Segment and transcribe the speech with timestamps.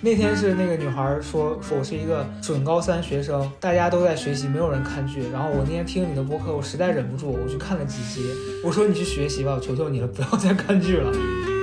[0.00, 5.24] 那天是那个女孩说说我是一个准高三学生，大家都在学习，没有人看剧。
[5.32, 8.30] 然后我那天听你的播客，我实在忍不住，我去看了几集。
[8.64, 11.57] 我说你去学习吧，我求求你了，不要再看剧了。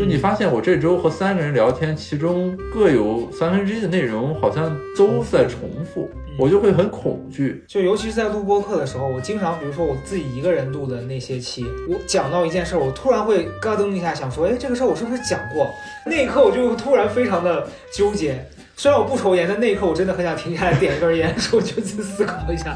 [0.00, 6.08] 就你发现我这周和三个人聊天，其中各有三分之一的内容好像都在重复，
[6.38, 7.62] 我就会很恐惧。
[7.68, 15.70] 就尤其是在录播课的时候，我经常，比如说我自己一个人录的那些期，我讲到一件事，我突然会咯噔一下，想说，哎，这个事儿我是不是讲过？
[16.06, 18.42] 那一刻我就突然非常的纠结。
[18.78, 22.74] 虽然我不抽烟，但那一刻我真的很想停下来点一根烟， 说就去思考一下。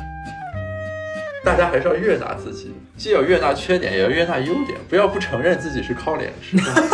[1.45, 6.83] 大家还是要悦纳自己，既要悦纳缺点，也要悦纳优点，不要不承认自己是靠脸吃饭。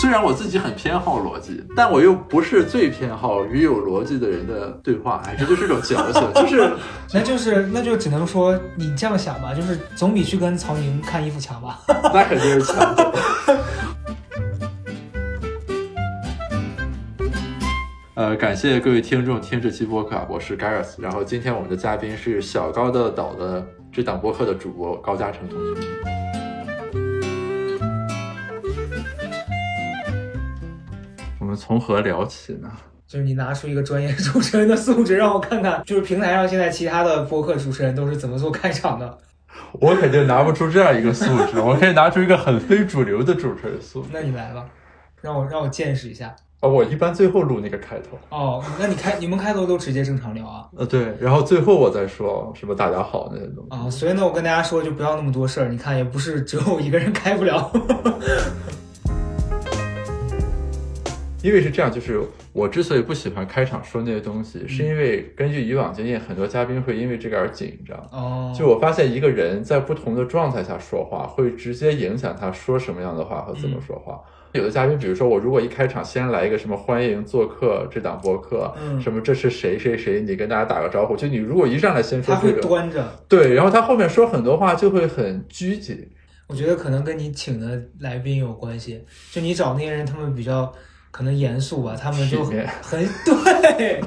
[0.00, 6.72] 虽然我自己很偏好逻辑，但我又不是最偏好与有逻辑的人的对话，哎，这就是一种矫情，就是，
[7.12, 11.78] 那就是，那就只能说你这样想吧，就是总比去跟曹宁看衣服强吧。
[12.12, 13.12] 那肯定是强。
[18.14, 25.80] 呃，感谢各位听众听这期播客，我是 Gareth，然后今天我们的嘉宾是小高的岛的这档播客的主播高嘉诚同学。
[31.40, 32.70] 我们从何聊起呢？
[33.06, 39.18] 就是你拿出一个专业主持人的素质，让我看看，就是平台上现在其他的播客主持人都是怎么做开场的。
[39.80, 44.10] 我肯定拿不出这样一个素质，我可以拿出一个很非主流的主持人素质。
[44.12, 44.66] 那你来吧，
[45.22, 46.36] 让我让我见识一下。
[46.62, 48.16] 啊，我一般最后录那个开头。
[48.28, 50.68] 哦，那你开你们开头都直接正常聊啊？
[50.76, 53.76] 呃，对，然后最后我再说什么大家好那些东西。
[53.76, 55.68] 啊，所以呢，我跟大家说就不要那么多事儿。
[55.68, 57.68] 你看，也不是只有我一个人开不了。
[61.42, 67.98] 因为是这样，就是我之所以不喜欢开场说那些东西，是因为根据以往经验，很多嘉宾会因为这个而紧张。
[68.12, 74.20] 哦，就我发现一个人在不同的状态下说话，会直接影响他说什么样的话和怎么说话。
[74.52, 81.16] 有的嘉宾，比如说我，如果一开场先来一个什么欢迎做客这档播客，嗯什么这是谁谁谁，你跟大家打个招呼。
[81.16, 86.06] 就你如果一上来先说这个，他会端着，对，然后他后面说很多话就会很拘谨。
[86.48, 90.70] 我觉得可能跟你请的来宾有关系，就你找那些人，他们比较
[91.10, 92.52] 可能严肃吧，他们就很
[93.78, 94.00] 对。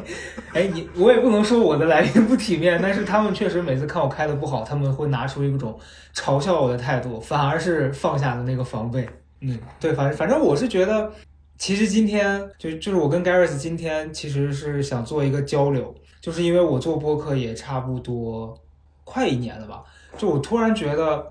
[0.54, 5.76] 哎，你我也不能说我的来宾不体面，但是他们确实每次看我开的不好，他们会拿出一种
[6.14, 9.08] 嘲笑我的态度，反而是放下了那个防备。
[9.42, 11.12] 嗯，对，反正反正我是觉得，
[11.58, 18.58] 其实今天就就是我跟 Garris 今天其实是想做一个交流，就是因为我做播客也差不多
[19.04, 19.84] 快一年了吧，
[20.18, 21.26] 就我突然觉得，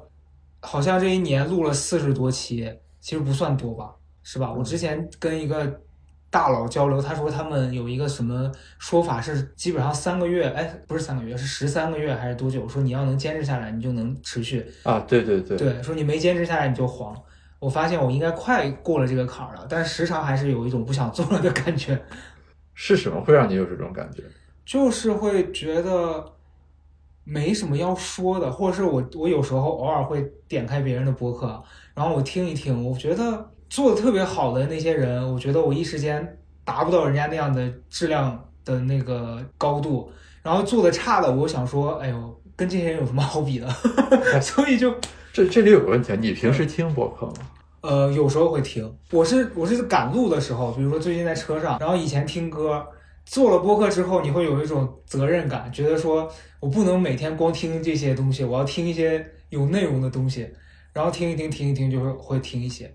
[0.61, 4.53] 好像这一年录了四十多期，其实不算多吧，是吧？
[4.53, 5.81] 我之前跟一个
[6.31, 12.69] 大佬交流，他说他们有一个什么说法是，基本上三个月，哎，不是三个月，是十三个月还是多久？
[12.69, 17.15] 说你要能坚持下来，你就能持续啊，对对对，对，说你没坚持下来你就黄。
[17.65, 21.99] 我发现我应该快过了这个坎儿了，但时常还是有一种不想做了的感觉。
[22.77, 24.23] 是什么会让你有这种感觉？
[24.67, 26.23] 就是会觉得
[27.25, 31.63] 没什么要说的，或者是我我有时候偶尔会点开别人的博客，
[31.95, 43.71] 然后我听一听，我觉得做的特别好的那些人，我觉得我一时间达不到人家那样的质量的那个高度，然后做的差的，我想说，哎呦，跟这些人有什么好比的？
[44.43, 44.95] 所以就
[45.33, 47.51] 这这里有个问题啊，你平时听博客吗？
[47.85, 52.83] 呃，有时候会听，我是我是赶路的时候，比如说最近在车上，然后以前听歌，
[53.27, 56.27] 做了播客之后，你会有一种责任感，觉得说
[56.61, 60.49] 我不能每天光听这些东西，我要听一些有内容的东西，
[60.95, 62.91] 然后听一听，听一听，就会会听一些。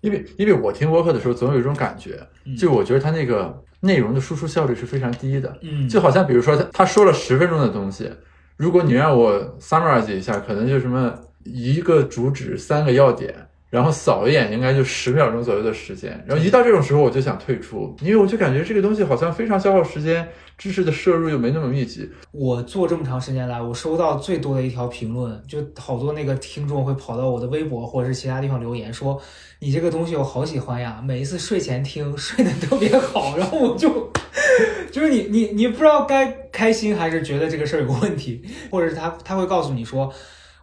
[0.00, 2.18] 因为因为我听播客的时候，总有一种感觉，
[2.58, 8.10] 就我觉得他那个内容的输出效率是非常低的，嗯，就好像比如说他他说了十分钟的东西，
[8.56, 11.14] 如果你让我 summarize 一下，可能就什么
[11.44, 13.34] 一个主旨，三个要点。
[13.72, 16.22] 然后扫一眼，应该就十秒钟左右的时间。
[16.26, 20.28] 然后一到这种时候，我就想退出，因为我就感觉这个东西好像非常消耗时间，
[20.58, 22.06] 知识的摄入又没那么密集。
[22.32, 29.18] 我做这么长时间来，我收到最多的一条评论，就好多那个听众会跑到我的微博或者是其他地方留言说
[29.60, 34.12] ：“你这个东西我好喜欢呀，每一次睡前听睡得特别好。”然后我就，
[34.92, 40.12] 就是你你你不知道该开心还是觉得这个事儿有问题，或者是他他会告诉你说。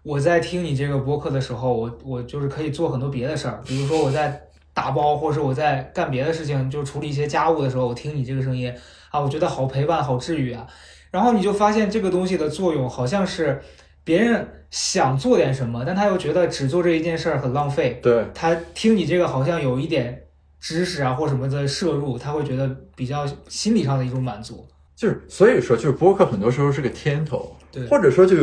[0.03, 4.41] 我在听你这个播客的时候，我我就是可以做很多别的事儿，比如说我在
[4.73, 8.73] 打包，或者是我在干别的事情，就处理一些家务的时候，我听你这个声音
[9.11, 10.65] 啊，我觉得好陪伴，好治愈啊。
[11.11, 13.61] 然后你就发现这个东西的作用，好像是
[14.05, 17.99] 别人想做点什么，但他又觉得只做这一件事儿很浪费。
[18.01, 20.23] 对他听你这个好像有一点
[20.61, 24.65] 知识啊或什么的摄入，他会觉得比较心理上的一种满足。
[24.95, 28.35] 就是所以说，就是播客很多时候是个天头，对，或者说就。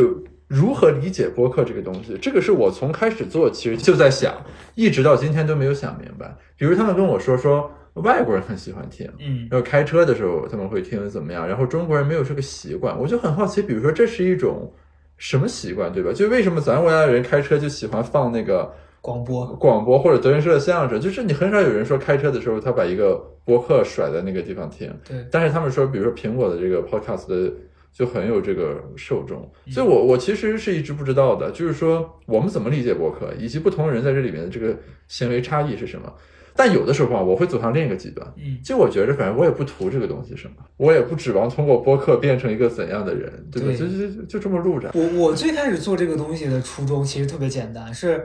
[0.47, 2.17] 如何理解播客这个东西？
[2.21, 4.33] 这个是我从开始做其实就在想，
[4.75, 6.35] 一直到今天都没有想明白。
[6.57, 14.71] 比如他们跟我说说外国人很喜欢听，嗯然后开车的时候他们会听怎么样，然后中国人没有这个习惯，我就很好奇，比如说这是一种
[15.17, 16.13] 什么习惯，对吧？
[16.13, 18.71] 就为什么咱国家的人开车就喜欢放那个
[19.01, 27.51] 广播，广播或者德云社的相声，就是你很少有人说开车的时候他把一个播客甩在那个地方听，对，但是他们说，比如说苹果的这个 podcast 的
[27.97, 34.77] 就很有这个受众，嗯所以我我其实是一直不知道的，就是说我们怎么理解播客，以及不同人在这里面的这个
[35.07, 36.13] 行为差异是什么。
[36.55, 43.67] 但有的时候啊，我会走向另一个极端，嗯就我觉着，反正我也不图这个东西什么，我也不指望通过播客变成一个怎样的人，对吧？
[43.67, 44.91] 对就就就就这么录着。
[44.93, 48.23] 我我最开始做这个东西的初衷其实特别简单，是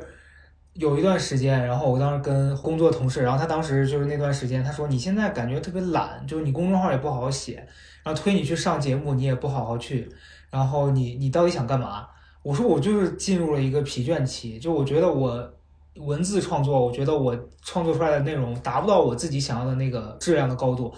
[0.75, 7.67] 有一段时间，然后我当时跟工作同事，然后他当时就是那段时间，他说你现在感觉特别懒，就是你公众号也不好好写，
[8.05, 10.11] 然后推你去上节目你也不好好去，
[10.51, 12.07] 然后你你到底想干嘛？
[12.43, 15.49] 我说我就是进入了一个疲倦期，就我觉得我
[15.97, 20.93] 文字创作，我觉得我创作出来的内容达不到我自己想要的那个质量的高度。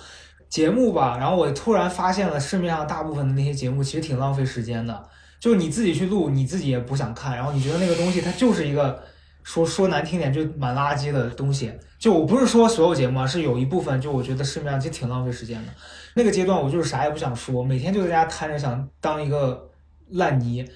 [0.48, 5.08] 节目吧，然后我突然发现了市面上大部分的那些节目其实挺浪费时间的，
[5.40, 9.02] 就是你自己去录，你自己也不想看，然后你觉得那个东西它就是一个
[9.44, 11.72] 说说难听点就蛮垃圾的东西。
[12.00, 15.72] 就我不是说所有节目啊，是有一部分就我觉得市面上其实挺浪费时间的。
[16.14, 19.70] 那个阶段我就是啥也不想说，每天就在家瘫着想当一个
[20.10, 20.68] 烂泥。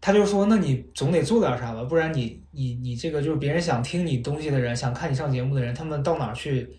[0.00, 6.78] 他就说：“那你总得做点啥吧，不然你你你这个就是别人想听你东西的人，想看你上节目的人，他们到哪儿去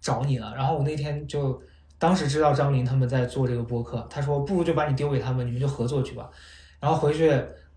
[0.00, 1.60] 找你了？”然后我那天就
[1.98, 6.30] 当时知道张琳他们在做这个播客，他说：“不如就把你丢给他们，你们就合作去吧。”
[6.78, 7.28] 然后回去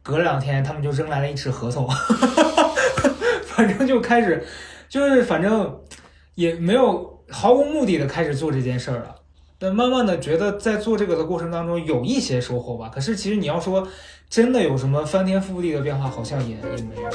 [0.04, 1.90] 隔了两天，他们就扔来了一纸合同，
[3.58, 4.46] 反正就开始
[4.88, 5.82] 就是反正
[6.36, 9.16] 也没有毫无目的的开始做这件事儿了。
[9.58, 13.88] 但慢慢的觉得在做这个的过程当中有一些收获吧，可是其实你要说
[14.30, 17.10] 真的有什么翻天覆地的变化，好像也也没有。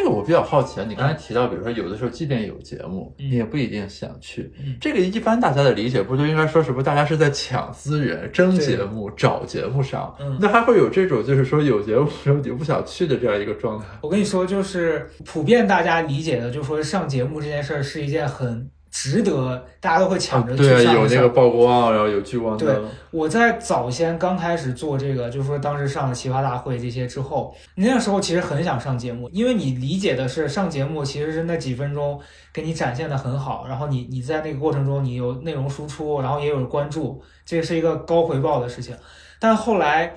[0.00, 4.50] 哎，这个我比较好奇啊，你刚才提到，比如说有的时候即便有节目，嗯你也不一定想去。
[4.58, 6.82] 嗯这个一般大家的理解不就应该说什么？
[6.82, 10.14] 大家是在抢资源、争节目、找节目上。
[10.18, 13.84] 嗯那还会有这种就是说有节目时候你不想去的这样一个状态。
[14.00, 22.88] 我跟你说，就是普遍大家理解的，就是说上节目这件事儿是一件很值得大家都会抢着去对，上那个曝光，然后有聚光对灯。
[23.12, 32.20] 我在早先刚开始做这个，就是说当时上了奇葩大会这些之后，你那个时候其实很想上节目，因为你理解的是上节目其实是那几分钟
[32.52, 38.96] 给你展现的很好，然后你你在那个过程中你有内容输出，然后也有关注，这是一个高回报的事情。
[39.38, 40.12] 但后来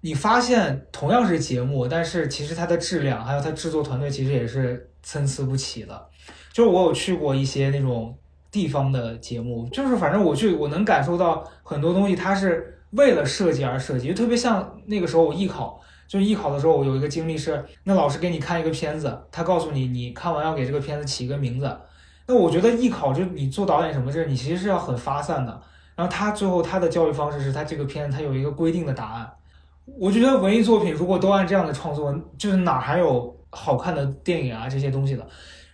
[0.00, 6.08] 你发现同样是节目，但是其实它的质量还有它制作团队其实也是参差不齐的。
[6.52, 8.12] 就是我有去过一些那种
[8.50, 21.78] 地方的节目，就是反正我去我能感受到很多东西，它是为了设计而设计，就特别像那个时候我艺考，就艺考的时候，我有一个经历是，那老师给你看一个片子，他告诉你你看完要给这个片子起一个名字。
[22.26, 25.62] 那我觉得艺考就你做导演什么这，你其实是要很发散的。
[25.94, 29.30] 然后他最后他的教育方式是他这个片子他有一个规定的答案。
[29.98, 35.26] 我就觉得文艺作品如果都按这样的创作，就是哪还有好看的电影啊这些东西的。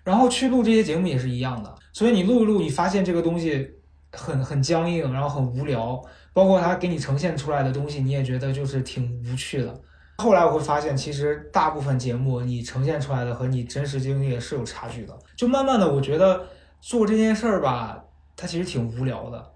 [0.05, 3.71] 然后去录这些节目也是一样的，所以你录一录，你发现这个东西
[4.11, 9.81] 很很僵硬，然后很无聊，包括它给你呈现出来的东西，你也觉得就是挺无趣的。
[10.19, 15.17] 后来我会发现，其实大部分节目你呈现出来的和你真实经历是有差距的。
[15.37, 16.47] 就慢慢的，我觉得
[16.81, 18.05] 做这件事儿吧，
[18.37, 19.53] 它其实挺无聊的。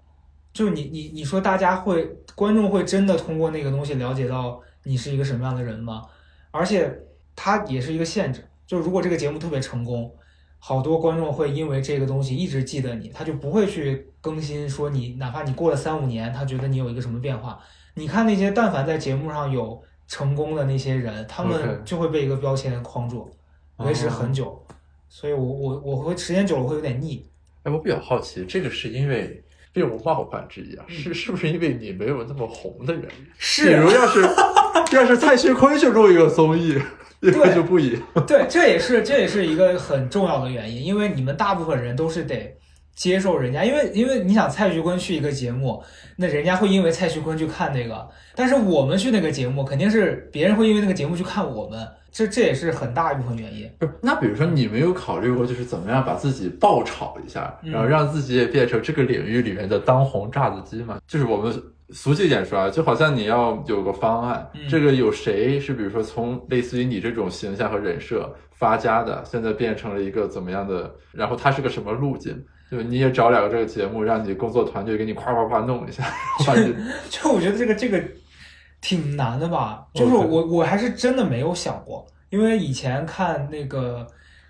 [0.53, 6.03] 就是你你你说大家会观众会真的通过那个东西了解到你是一个什么样的人吗？
[6.51, 6.97] 而且
[7.37, 10.11] 它也是一个限制，就如果这个节目特别成功，
[10.57, 17.59] 好多观众会因为这个东西一直记得你，他就不会去更新说你，哪怕你过了三五年，他觉得你有一个什么变化。
[17.93, 23.29] 你看那些但凡在节目上有成功的那些人，他们就会被一个标签框住，
[23.77, 24.65] 维持很久。
[25.07, 27.23] 所以我我我会时间久了会有点腻。
[27.63, 33.27] 哎，我比较好奇，这个是因为并无冒犯之意啊，嗯是是不是因为你没有那么红的原因？
[33.37, 34.21] 是比如要是
[34.95, 36.77] 要是蔡徐坤去录一个综艺，
[37.21, 38.01] 这个对就不一样。
[38.27, 42.55] 对，这也是这也是一个很重要的原因，因为你们大部分人都是得
[42.95, 45.83] 接受人家，因为因为你想蔡徐坤去一个节目，
[46.17, 53.69] 那人家会因为蔡徐坤去看那个，但是我们去那个节目，肯定是别人会因为那个节目去看我们，这这也是很大一部分原因。
[53.77, 60.97] 不是，那比如说你没有考虑过，就是怎么样把自己爆炒一下，嗯然后让自己也变成这个领域里面的当红炸子鸡吗？
[61.05, 61.53] 就是我们
[61.91, 72.43] 俗气一点说啊，就好像你要有个方案，嗯这个有谁是比如说从类似于你这种形象和人设发家的，现在变成了一个怎么样的，然后他是个什么路径？
[72.69, 76.03] 就你也找两个这个节目，让你工作团队给你夸夸夸弄一下，
[77.09, 78.03] 就 我觉得这个这个
[78.87, 84.07] 挺难的吧，就是我我还是真的没有想过，因为以前看那个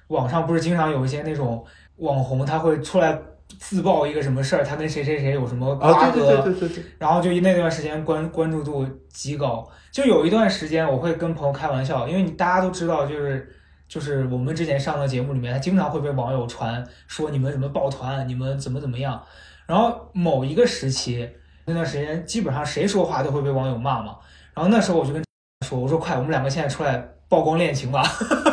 [0.09, 1.65] 网上不是经常有一些那种
[1.95, 3.19] 网红，他会出来
[3.57, 13.51] 自曝一个什么事儿，他跟谁谁谁有什么瓜啊，葛，对对对对对对，然后就那段时间关关注度极高，就有一段时间我会跟朋友开玩笑，因为你大家都知道，就是
[13.87, 19.19] 就是我们之前上的节目里面，他经常会被网友传说你们什么抱团，你们怎么怎么样。
[19.65, 21.27] 然后某一个时期
[21.65, 24.15] 那段时间，基本上谁说话都会被网友骂嘛。
[24.57, 25.23] 然后那时候我就跟
[25.67, 26.97] 说，我说快，我们两个现在出来
[27.29, 28.01] 曝光恋情吧。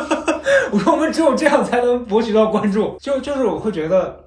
[0.71, 2.95] 我说我们只有这样才能博取到关注。
[2.99, 4.23] 就就是我会觉得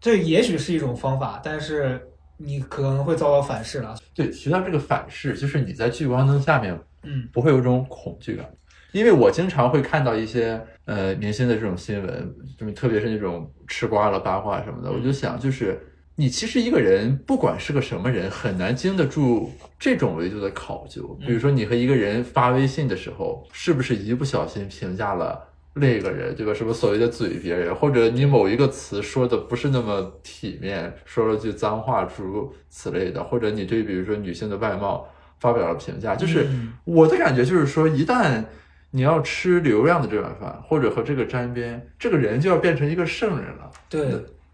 [0.00, 2.04] 这也许是一种方法，但是
[2.36, 3.94] 你可能会遭到反噬了。
[4.12, 8.44] 对，提到这个反噬，就是你在聚光灯下面嗯不会有一种恐惧感，
[8.90, 15.80] 因为我经常会看到一些呃明星的这种新闻，就是特别是那种吃瓜了八卦什么的，我就想就是。
[16.20, 21.18] 你其实一个人，不管是个什么人，很难经得住这种维度的考究。
[21.26, 26.52] 比如说，你和一个人发微信的时候，是不是一不小心评价了另一个人，对吧？
[26.52, 35.08] 什么所谓的嘴别人，或者你某一个词说的不是那么体面，说了句脏话，诸如此类的，或者你对比如说女性的外貌
[35.38, 38.44] 发表了评价，就是嗯我的感觉就是说，一旦
[38.90, 43.70] 你要吃流量的这碗饭，或者和这个沾边，这个人就要变成一个圣人了。
[43.88, 44.06] 对，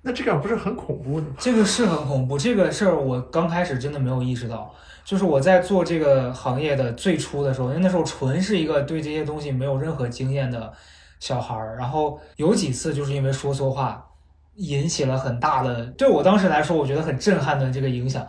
[0.07, 1.35] 那这样不是很恐怖的吗？
[1.37, 2.39] 这个是很恐怖。
[2.39, 4.73] 这个事儿我刚开始真的没有意识到，
[5.05, 10.73] 就是我在做这个行业的最初的时候，因为那时候纯是一个对这些东西没有任何经验的
[11.19, 14.07] 小孩儿，然后有几次就是因为说错话，
[14.55, 18.25] 引起了很大的对我当时来说，我觉得很震撼的这个影响。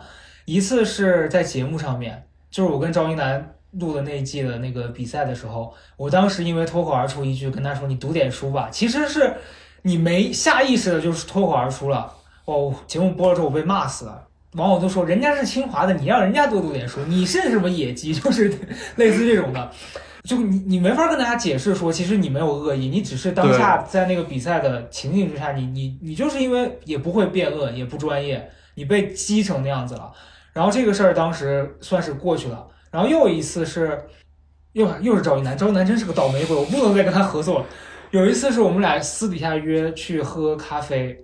[0.46, 9.32] 一次是在节目上面，就是我跟赵一楠录的那一季的那个比赛的时候，我当时因为脱口而出一句跟他说：“你读点书吧。”其实是
[9.82, 12.12] 你没下意识的就是脱口而出了。
[12.44, 14.22] 哦，节目播了之后我被骂死了，
[14.54, 18.52] 网友都说人家是清华的，你让人家多读点书，你是什么野鸡，就是
[18.96, 19.70] 类似这种的。
[20.24, 30.10] 就你你没法跟大家解释说，其实你没有恶意，你只是当下在那个比赛的情境之下，你你你就是因为也不会辩论，也不专业，你被激成那样子了。
[30.52, 32.66] 然后这个事儿当时算是过去了。
[32.90, 34.06] 然后又一次是，
[34.72, 37.66] 又又是赵一楠，赵一楠真是个倒霉鬼，我不能再跟他合作了。
[38.10, 41.18] 有一次是我们俩私底下约去喝咖啡，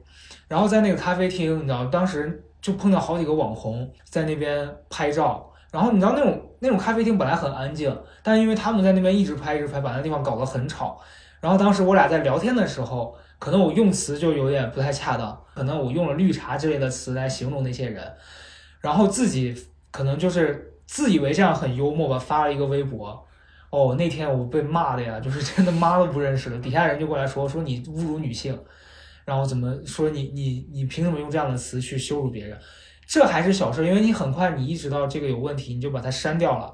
[0.49, 5.51] 然后在那个咖啡厅，你知道，当时就碰到好几个网红在那边拍照。
[5.73, 11.01] 然后你知道那种那种咖啡厅本来很安静，但因为他们在那边一直拍一直拍，把那地方搞得很吵。
[11.41, 18.13] 然后当时我俩在聊天的时候，可能我用词就有点不太恰当，可能我用了绿茶之类的词来形容那些人，
[18.81, 19.55] 然后自己
[19.91, 23.27] 可能就是自以为这样很幽默吧，发了一个微博。
[23.75, 26.59] 哦，那天我被骂的呀，就是真的妈都不认识了。
[26.59, 28.57] 底下人就过来说说你侮辱女性，
[29.25, 32.57] 然后怎么说你你你凭什么用这样的词去羞辱别人？
[33.07, 36.73] 这还是小事，因为你很快你意识到这个有问题，你就把它删掉了。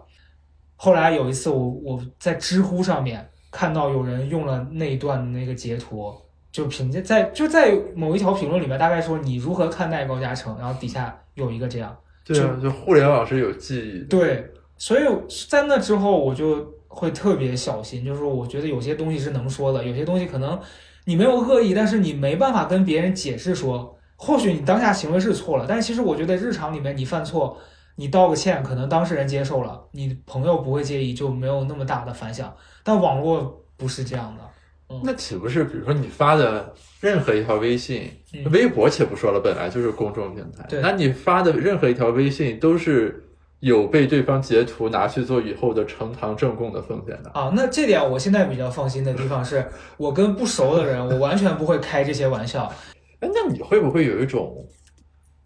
[0.76, 6.14] 后来有一次我我在知乎上面看到有人用了那一段的那个截图，
[6.52, 11.96] 就评价在就在某一条评论里面，大概说你如何看待高嘉诚，然后底下有一个这样。
[12.24, 14.04] 对啊，就互联网是有记忆的。
[14.04, 15.02] 对，所以
[15.48, 20.58] 在那之后我就会特别小心，就是我觉得有些东西是能说的，有些东西可能
[21.04, 27.56] 你没有恶意，但是你没办法跟别人解释说，或许你当下行为是错了，但是其实我觉得日常里面你犯错，
[27.94, 32.52] 你道个歉，可能当事人接受了，你朋友不会介意，就没有那么大的反响。
[32.82, 43.24] 但网络不是这样的，那岂不是比如说你发的任何一条微信、嗯微博，且不说了，本来就是公众平台，那你发的任何一条微信都是
[43.60, 47.30] 有被对方截图拿去做以后的呈堂证供的风险的。
[47.30, 49.64] 啊，那这点我现在比较放心的地方是，
[49.96, 52.72] 我跟不熟的人，我完全不会开这些玩笑。
[53.20, 54.66] 哎，那你会不会有一种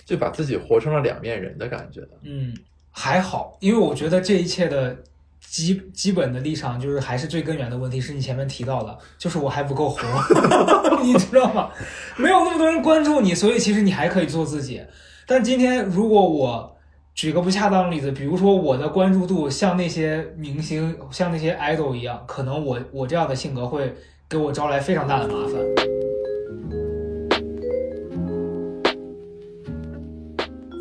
[0.05, 2.09] 就把自己活成了两面人的感觉呢？
[2.23, 2.55] 嗯，
[2.91, 4.97] 还好，因为我觉得这一切的
[5.41, 10.09] 基基本的立场就是还是最根源的问题，是你前面提到的，就是我还不够红，
[11.03, 11.71] 你知道吗？
[12.17, 14.81] 没有那么多人关注你，所以其实你还可以做自己。
[15.27, 16.74] 但今天如果我
[17.15, 23.95] 举个不恰当的例子，比如说我的关注度像那些明星、像那些 idol 一样，可能我我这样的性格会
[24.29, 25.55] 给我招来非常大的麻烦。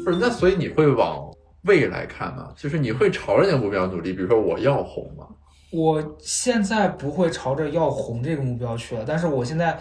[0.03, 1.31] 不是，那所以你会往
[1.65, 2.51] 未来看吗？
[2.57, 5.27] 就是你会朝着那个目标努力，比如说我要红吗？
[5.71, 9.79] 我现在不会朝着要红这个目标去了，但是我现在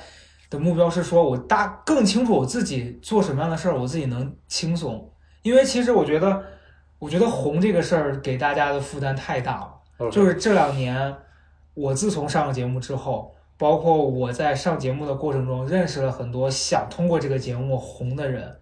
[0.51, 5.09] 的目标是说，我大更清楚我自己做什么样的事儿，我自己能轻松。
[5.43, 6.43] 因为其实我觉得，
[6.99, 10.11] 我觉得红这个事儿给大家的负担太大了。
[10.11, 11.15] 就是这两年，
[11.75, 18.57] 我自从上了节目之后，包括我在上节目的过程中认识了很多想通过这个节目红的人。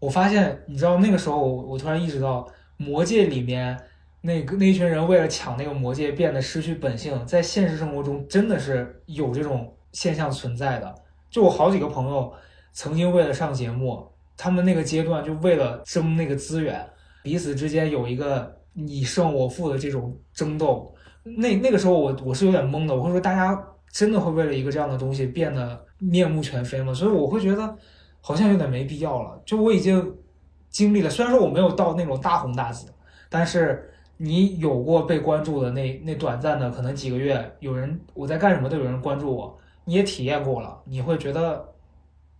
[0.00, 3.78] 我发现，你知道那个时候我我突然意识到，魔界里面
[4.20, 10.94] 那个那群人为了抢那个魔戒变得失去本性，在现实生活中真的是有这种现象存在的。
[11.30, 12.32] 就我好几个朋友
[12.72, 14.11] 曾经为了上节目，
[14.42, 16.84] 他们那个阶段就为了争那个资源，
[17.22, 20.92] 彼此之间有一个你胜我负的这种争斗。
[21.22, 23.56] 那那个时候我我是有点懵的，我会说大家
[23.92, 26.92] 真的会为了一个这样的东西变得面目全非吗？
[26.92, 27.76] 所以我会觉得。
[28.24, 29.42] 好像有点没必要了。
[29.44, 30.14] 就我已经
[30.70, 32.86] 经历了，虽然说我没有到那种大红大紫，
[33.28, 41.68] 但是你有过被关注的那那短暂的可能几个月，有人我在干什么都有人关注我，你也体验过了，你会觉得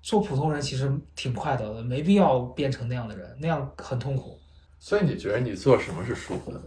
[0.03, 4.39] 做普通人其实挺快乐的，没必要变成那样的人，那样很痛苦。
[4.79, 6.61] 所以你觉得你做什么是舒服的？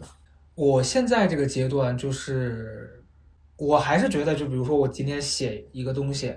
[0.55, 3.03] 我现在这个阶段就是，
[3.57, 6.33] 我还是觉得，就比如说我今天写一个东西，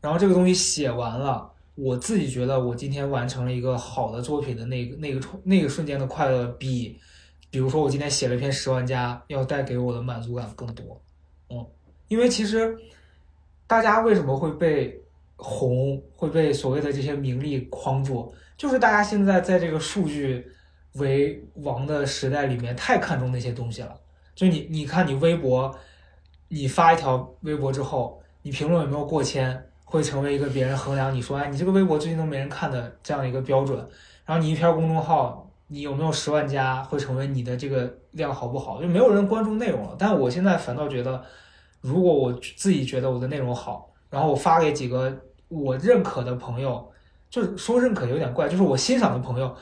[0.00, 1.50] 然后这个东西写完了。
[1.74, 6.98] 我自己觉得，我今天完成了一个好的作品的那个、那个、那个瞬间的快乐，比，
[7.50, 10.98] 比如说我今天写了一篇十万加，要带给我的满足感更多。
[11.50, 11.66] 嗯，
[12.08, 12.74] 因为其实
[13.66, 14.98] 大家为什么会被
[15.36, 20.46] 红，会被所谓的这些名利框住，就是大家现在在这个数据
[20.94, 23.94] 为王的时代里面，太看重那些东西了。
[24.34, 25.74] 就你，你看你微博，
[26.48, 29.62] 你发一条微博之后，你评论有没有过千？
[29.88, 33.78] 会成为一个别人衡量你说，哎，你这个微博最近都没人看的这样一个标准。
[34.24, 38.82] 然后你一篇公众号，你有没有十万加，会成为你的这个量好不好？
[38.82, 39.94] 就没有人关注内容了。
[39.96, 41.24] 但我现在反倒觉得，
[41.80, 45.14] 如果我自己觉得我的内容好，然后我发给几个
[45.48, 46.90] 我认可的朋友，
[47.28, 49.54] 就是说认可有点怪，就是我欣赏的朋友，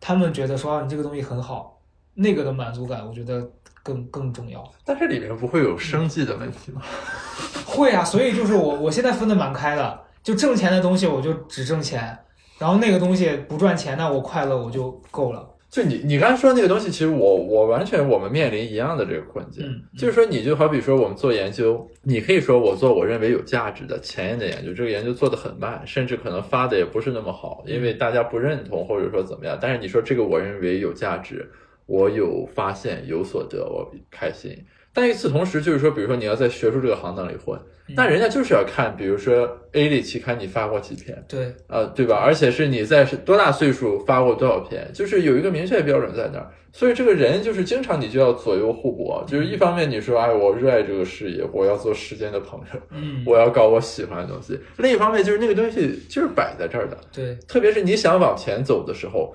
[0.00, 1.80] 他们觉得说你这个东西很好，
[2.14, 3.50] 那个的满足感，我觉得。
[3.84, 6.80] 更更重要，但是里面不会有生计的问题吗？
[7.66, 12.16] 会啊，所以就是我我现在分的蛮开的，就挣钱的东西我就只挣钱，
[12.58, 15.44] 然后那个东西不赚钱那我快乐我就够了。
[15.72, 19.64] 就你你刚才说那个东西，其实我我完全我们面临一样的这个困境，
[19.96, 31.50] 就是说你就好比说我们做研究，你可以说我做我认为有价值的前沿的研究，这个研究做的很慢，甚至可能发的也不是那么好，因为大家不认同或者说怎么样，但是你说这个我认为有价值。
[31.86, 34.56] 我有发现，有所得，我开心。
[34.94, 37.58] 但与此同时，就是说，比如说你要在学术这个行当里混，
[37.96, 42.16] 那人家就是要看，比如说 A 类期刊你发过几篇，对，呃，对吧？
[42.16, 46.46] 而且是你在多大岁数发过多少篇，就是有一个明确的标准在那儿。
[46.74, 59.34] 所以这个人就是经常你就要左右互搏，就是一方面你说，哎，我热爱这个事业，我要做时间的朋友，嗯，我要搞我喜欢的东西；另一方面就是那个东西就是摆在这儿的，对，特别是你想往前走的时候。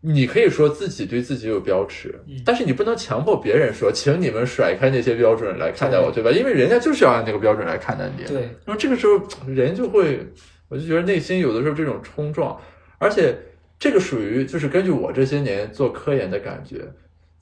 [0.00, 6.30] 你可以说自己对自己有标尺，但是你不能强迫别人说，请你们甩开那些标准来看待我，对吧？
[6.30, 8.24] 因为人家就是要按那个标准来看待你。
[8.24, 10.20] 对，那么这个时候人就会，
[10.68, 12.56] 我就觉得内心有的时候这种冲撞，
[12.98, 13.36] 而且
[13.78, 16.84] 这个属于就是根据我这些年做科研的感觉，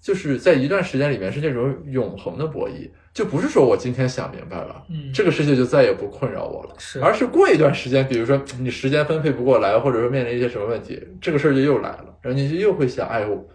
[0.00, 2.88] 就是在一段时间里面是那种永恒的博弈。
[3.16, 13.48] 就不是说我今天想明白了，嗯，这个世界就再也不困扰我了，是，而是过一段时间，比如说你时间分配不过来，或者说面临一些什么问题，这个事儿就又来了，然后你就又会想，哎呦，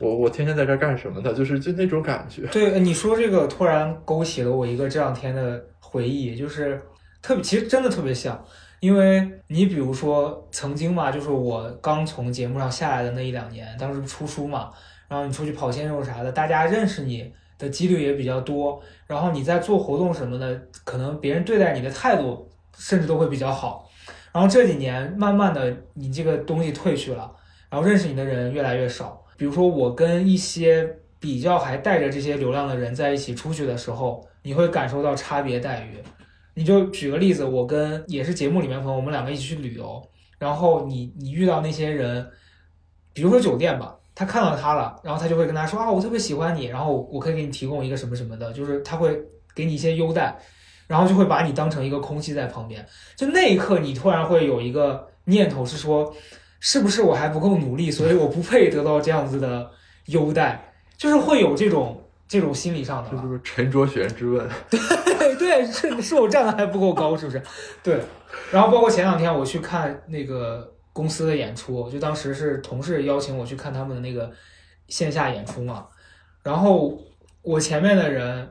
[0.00, 1.32] 我我天天在这干什么呢？
[1.32, 2.42] 就是就那种感觉。
[2.48, 6.78] 对，你说这个突然勾起了我一个这两天的回忆，就是
[7.22, 8.38] 特别，其实真的特别像，
[8.80, 14.70] 因为你比如说曾经嘛，就是我刚从节目上下来的那一两年，当时出书嘛，
[15.08, 17.32] 然后你出去跑线路啥的，大家认识你。
[17.58, 23.88] 的几率也比较多，然后你在做活动什么的，可能别人对待你的态度甚至都会比较好。
[24.32, 27.34] 然后这几年慢慢的，你这个东西退去了，
[27.70, 29.24] 然后认识你的人越来越少。
[29.38, 35.98] 比如说我跟一些比较还带着这些流量的人在一起出去的时候，你会感受到差别待遇。
[36.54, 40.02] 你就举个例子，我跟也是节目里面朋友，我们两个一起去旅游，
[40.38, 42.30] 然后你你遇到那些人，
[43.12, 43.96] 比如说酒店吧。
[44.18, 49.20] 他看到他了，然后他就会跟他说啊，我特别喜欢你，然后我可以给你提供一个什么什么的，就是他会
[49.54, 50.34] 给你一些优待，
[50.86, 52.82] 然后就会把你当成一个空气在旁边。
[53.14, 56.16] 就那一刻，你突然会有一个念头是说，
[56.60, 59.70] 是不是我还不够努力，所以我不配得到这样子的
[60.06, 60.72] 优待？
[60.96, 63.10] 就是会有这种这种心理上的。
[63.10, 64.48] 这就是陈卓璇之问。
[64.70, 67.42] 对对，是是我站的还不够高，是不是？
[67.82, 68.00] 对。
[68.50, 70.72] 然后包括前两天我去看那个。
[70.96, 74.32] 公司的演出，就当时是同事邀请我去看他们的那个
[74.88, 75.86] 线下演出嘛，
[76.42, 76.98] 然后
[77.42, 78.48] 我前面的人，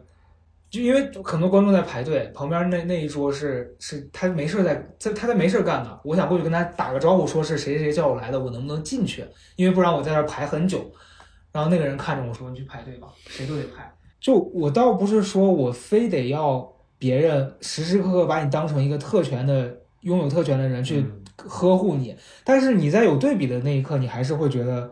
[0.70, 9.26] 就因为很多观众在排队，旁边那那一桌是是他没事在在他在没事干的，我想过去跟他打个招呼，说是谁谁叫我来的，我能不能进去？
[9.56, 10.86] 因为不然我在那排很久。
[11.52, 16.72] 然后那个人看着我说：“你去排队吧，谁都得排。”就我倒不是说我非得要。
[16.98, 21.06] 别人时时刻刻把你当成一个特权的拥有特权的人去
[21.38, 24.91] 呵护你，但是你在有对比的那一刻，你还是会觉得，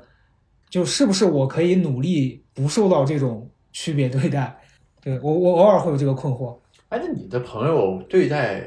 [0.69, 4.57] 就是不是我可以努力不受到这种区别对待？
[5.01, 6.57] 对我我偶尔会有这个困惑。
[6.89, 8.63] 哎，那你的朋友对待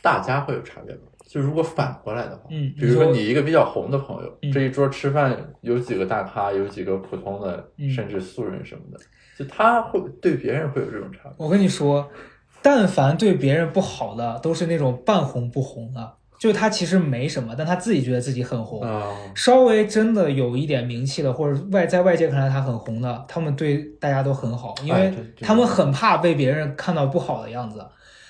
[0.00, 1.02] 大家会有差别吗？
[1.28, 8.98] 就如果反过来的话，嗯比如说你一个比较红的朋友，嗯这一桌吃饭有几个大咖，有几个普通的，嗯甚至素人什么的，
[9.38, 11.34] 就他会对别人会有这种差别。
[11.38, 12.10] 我跟你说，
[12.60, 18.82] 但凡对别人不好的，都是那种半红不红的，就是他其实没什么，但他自己觉得自己很红。
[18.82, 27.86] 啊，稍微真的有一点名气的，或者外在外界看来他很红的，他们对大家都很好，因为他们很怕被别人看到不好的样子。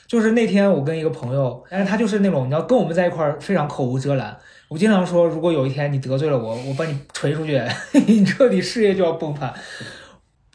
[0.07, 4.37] 就是那天我跟一个朋友，但是他就是那种你要跟我们在一块儿非常口无遮拦。
[4.68, 7.59] 我经常说，如果有一天你得罪了我，我把你锤出去，
[8.07, 9.51] 你彻底事业就要崩盘。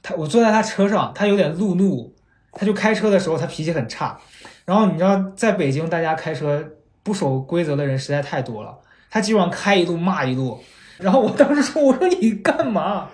[0.03, 2.13] 他我坐在他车上，他有点路怒，
[2.51, 4.15] 他就开车的时候他脾气很差。
[4.63, 6.63] 然后你知道，在北京大家开车
[7.07, 8.77] 不守规则的人实在太多了，
[9.09, 10.59] 他基本上开一路骂一路。
[10.97, 13.07] 然后我当时说：“我说你干嘛？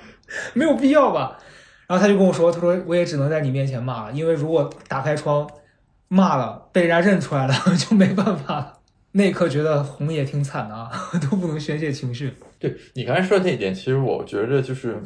[0.55, 1.37] 没有必要吧？”
[1.85, 5.47] 然后他就跟我说：“他说我也只能在你面前骂了，因为如果打开窗
[6.07, 8.73] 骂了，被人家认出来了 就没办法。”
[9.15, 10.89] 那一刻觉得红也挺惨的啊，
[11.29, 12.33] 都不能宣泄情绪。
[12.57, 14.99] 对你刚才说的那一点，其实我觉得就是，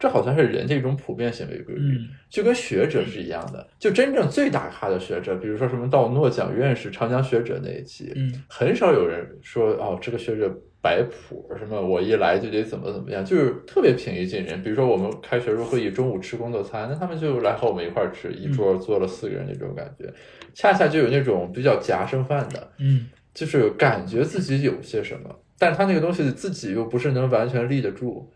[0.00, 1.96] 这好像是人的一种普遍行为规律。
[1.98, 10.48] 嗯就跟学者是一样的，就真正最大咖的学者，比如说什么到诺奖院士、长江学者那一期，嗯很少有人说哦，这个学者
[10.80, 14.62] 摆谱，什么我一来就得怎么怎么样，就是特别平易近人。
[14.62, 20.08] 比如说我们开学术会议，中午吃工作餐，那他们就来和我们一块儿吃，一桌坐了四个人那种感觉，
[20.54, 28.30] 恰恰就有那种比较夹生饭的，嗯就是感觉自己有些什么，但他那个东西自己又不是能完全立得住。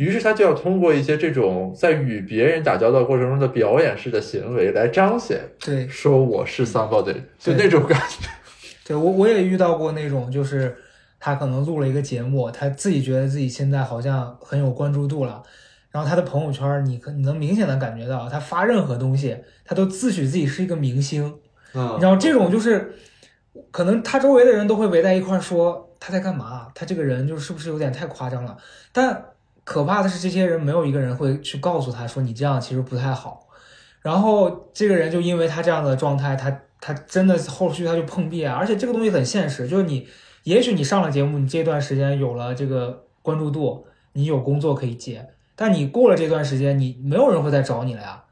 [0.00, 5.86] 于是他就要通过一些这种在与别人打交道过程中的表演式的行为来彰显，对。
[5.86, 8.26] 说我是 somebody，就那种感觉。
[8.82, 10.74] 对，我我也遇到过那种，就是
[11.18, 15.42] 他可能录了一个节目，他自己觉得自己现在好像很有关注度了，
[15.90, 19.36] 然后他的朋友圈，你可你能明显的感觉到，他发任何东西，
[19.66, 21.38] 他都自诩自己是一个明星，
[21.74, 21.92] 嗯。
[21.96, 22.94] 你知道这种就是，
[23.70, 28.56] 可能他周围的人都会围在一块儿说他在干嘛，他这个人就是不是有点太夸张了？
[28.92, 29.22] 但
[29.64, 33.46] 可怕的是，这些人没有一个人会去告诉他说你这样其实不太好。
[34.02, 38.56] 然后这个人就因为他这样的状态，他他真的后续他就碰壁啊！
[38.56, 40.08] 而且这个东西很现实，就是你
[40.44, 48.24] 也许你上了节目，你这段时间有了这个关注度，你有工作可以接，但你过了这段时间，你没有人会再找你了呀。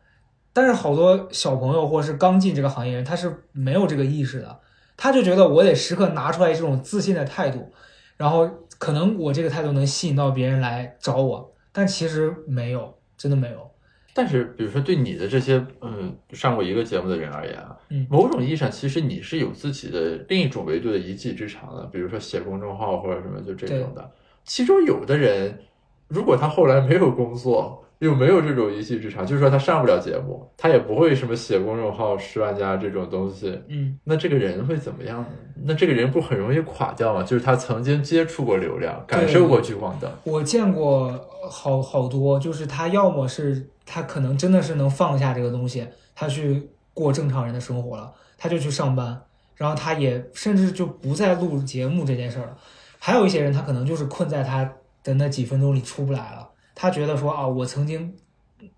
[0.54, 4.58] 但是好多小朋友或是刚进这个行业人，他是没有这个意识的，
[4.96, 7.70] 他就觉得我得时刻拿出来这种自信的态度，
[8.16, 13.68] 然后可能我这个态度能吸引到别人来找我，但其实没有，真的没有。
[14.14, 24.10] 但是，比如说对你的这些嗯上过一个节目的人而言啊，嗯某种意义上，其实你是有自己的另一种维度的一技之长的，比如说写公众号或者什么就这种的。
[24.42, 25.60] 其中有的人，
[26.08, 35.28] 如果他后来没有工作，又没有这种一技之长，就是说他上不了节目，他也不会什么写公众号十万加这种东西，嗯，那这个人会怎么样呢？
[35.64, 37.22] 那这个人不很容易垮掉吗？
[37.22, 41.12] 就是他曾经接触过流量，感受过聚光灯，我见过
[41.50, 49.20] 好好多，就是他要么是他可能真的是能放下这个东西，他去过正常人的生活了，他就去上班，
[49.56, 52.56] 然后他也甚至就不再录节目这件事儿了。
[53.00, 54.72] 还有一些人，他可能就是困在他
[55.04, 56.47] 的那几分钟里出不来了，
[56.80, 58.14] 他觉得说啊，我曾经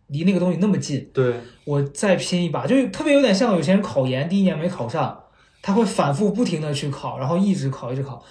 [0.07, 1.35] 离那个东西那么近，对，
[1.67, 5.23] 我再拼一把，就特别有点像有些人考研第一年没考上，
[5.61, 8.25] 他会反复不停的去考，然后一直考一直考。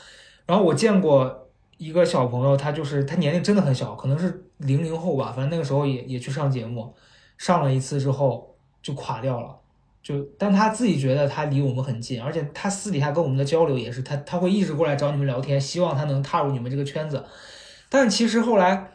[0.47, 6.91] 然后我见过一个小朋友，他就是他年龄真的很小，可能是零零后吧，反正那个时候也也去上节目，
[7.37, 9.55] 上了一次之后就垮掉了。
[10.01, 17.23] 就但他自己觉得他离我们很近，而且他私底下跟我们的交流也是，他他会一直过来找你们聊天，希望他能踏入你们这个圈子。
[17.89, 18.91] 但其实后来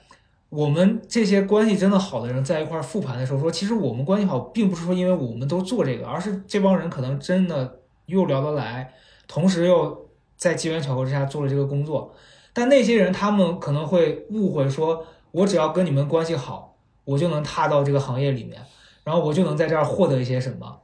[0.54, 8.94] 我们这些关系真的好的人在一块复盘的时候说，其实我们关系好，并不是说因为我们都做这个，而是这帮人可能真的又聊得来，
[9.26, 12.14] 同时又在机缘巧合之下做了这个工作。
[12.52, 18.62] 但那些人他们可能会误会说，我只要跟你们关系好，我就能踏到这个行业里面，
[19.02, 20.78] 然后我就能在这儿获得一些什么。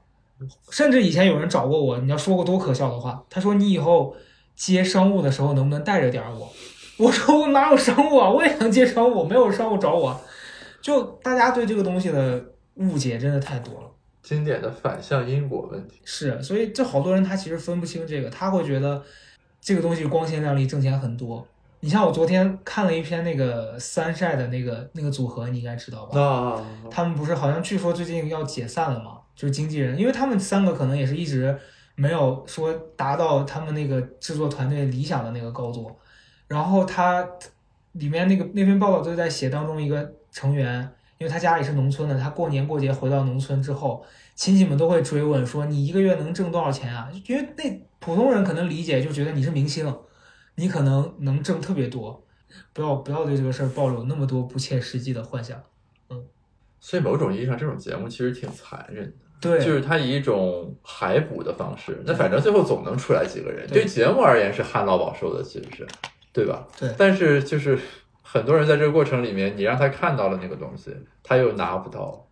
[0.70, 4.16] 甚至以前有人找过我，你要说过多可笑的话，他说你以后
[4.56, 6.50] 接商务的时候能不能带着点我？
[7.00, 8.28] 我说我哪有商务啊？
[8.28, 10.20] 我也想接商务，没有商务找我。
[10.82, 13.90] 就大家对这个东西的误解真的太多了。
[14.22, 15.98] 经典的反向因果问题。
[16.04, 19.02] 是，所以这好多人他其实分不清这个，他会觉得
[19.62, 21.46] 这个东西光鲜亮丽，挣钱很多，
[21.80, 26.12] 你像我昨天看了一篇那个三晒的那个那个组合，你应该知道吧？
[26.14, 29.18] 那他们不是好像据说最近要解散了嘛？
[29.34, 31.58] 就是经纪人，因为他们三个可能也是一直
[31.94, 35.90] 没有说达到他们那个制作团队理想的那个高度。
[36.50, 37.24] 然后他
[37.92, 40.80] 里面那个那篇报道就在写当中一个成员，
[41.18, 47.08] 因为他家里是农村的，他过年过节回到农村之后，亲戚们都会追问说你一个月能挣多少钱啊？
[47.28, 49.94] 因为那普通人可能理解就觉得你是明星，
[50.56, 52.24] 你可能能挣特别多。
[52.72, 55.56] 不要不要对这个事儿抱有那么多不切实际的幻想。
[56.08, 56.20] 嗯
[56.80, 59.12] 所以某种意义上，这种节目其实挺残忍的。
[59.40, 63.66] 对，就是它以一种海捕的方式，那反正最后总能出来几个人。
[63.68, 65.86] 对对节目而言是旱涝保收的，其实是，
[66.33, 66.66] 对吧？
[66.79, 67.79] 对但是就是
[68.23, 72.27] 很多人在这个过程里面，你让他看到了那个东西，他又拿不到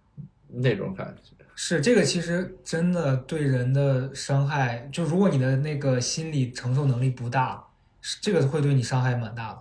[0.49, 1.33] 那种感觉。
[1.55, 7.65] 是这个，其实真的对人的伤害，就如果你的那个心理承受能力不大，
[8.01, 9.59] 是这个会对你伤害蛮大的。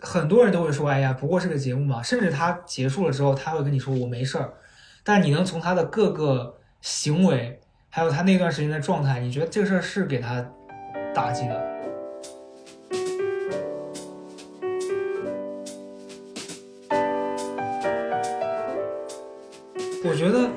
[0.00, 4.52] 很多人都会说：“哎呀，不过是个节目嘛。”甚至他结束了之后，他会跟你说：“我没事儿。”
[5.02, 10.44] 但你能从他的各个行为，还有他那段时间的状态，你觉得这个事儿是给他
[11.14, 11.71] 打击的。
[20.04, 20.50] 我觉得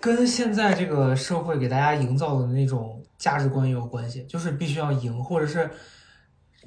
[0.00, 5.68] 跟现在这个社会给大家营造的那种价值观也有关系，就是必须要赢，或者是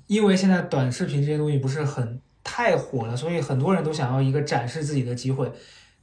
[0.08, 5.50] 因为现在短视频这些东西不是很太火了，所以很多人都想要一个展示自己的机会。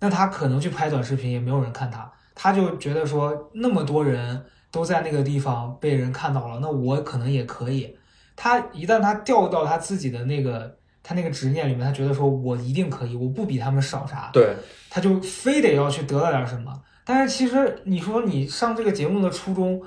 [0.00, 7.96] 那他可能去拍短视频，也没有人看他，他就觉得说那么多人都在那个地方被人看到了，那我可能也可以。
[8.34, 14.56] 他一旦他掉到他自己的那个他那个执念里面，他觉得说我一定可以，我不比他们少啥，对，
[14.90, 16.72] 他就非得要去得到点什么。
[17.04, 19.80] 但是其实你说你上这个节目的初衷，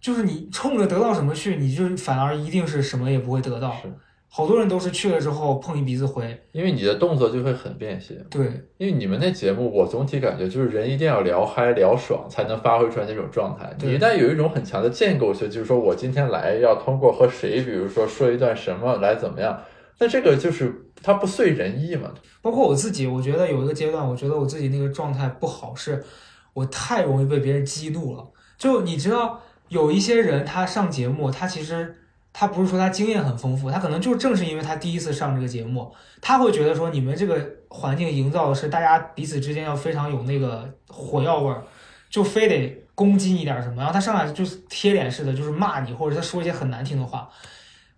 [0.00, 3.70] 就是你冲着得到什么去，你就反而一定是什么也不会得到。
[3.80, 3.82] 是
[4.28, 8.14] 好多人都是去了之后碰一鼻子灰，因为你的动作就会很便携。
[8.28, 8.44] 对
[8.76, 13.72] 因为你们那节目，我总体感觉就是人一定要聊嗨聊爽，才能发挥出来那种状态。
[13.78, 19.58] 对你一旦有一种很强的建构性，就是说我今天来要通过和谁，比如说说一段什么来怎么样，
[19.98, 22.12] 那这个就是它不遂人意嘛。
[22.42, 26.04] 包括我自己，我觉得有一个阶段，我觉得我自己那个状态不好，是
[26.52, 28.24] 我太容易被别人激怒了。
[28.56, 31.96] 就你知道，有一些人他上节目，他其实
[32.32, 41.64] 他不是说他经验很丰富，他可能就正是因为他第一次上这个节目，他会觉得说你们这个环境营造的是大家彼此之间要非常有那个火药味儿，
[42.08, 47.28] 就非得攻击你点什么，然后他上来就是贴脸似的，就是骂你，或者他说一些很难听的话。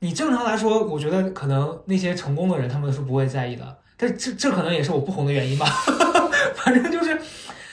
[0.00, 5.66] 你正常来说，我觉得可能那些成功的人他们是不会在意的，但这这可能也是我不红的原因吧。
[6.54, 7.18] 反正就是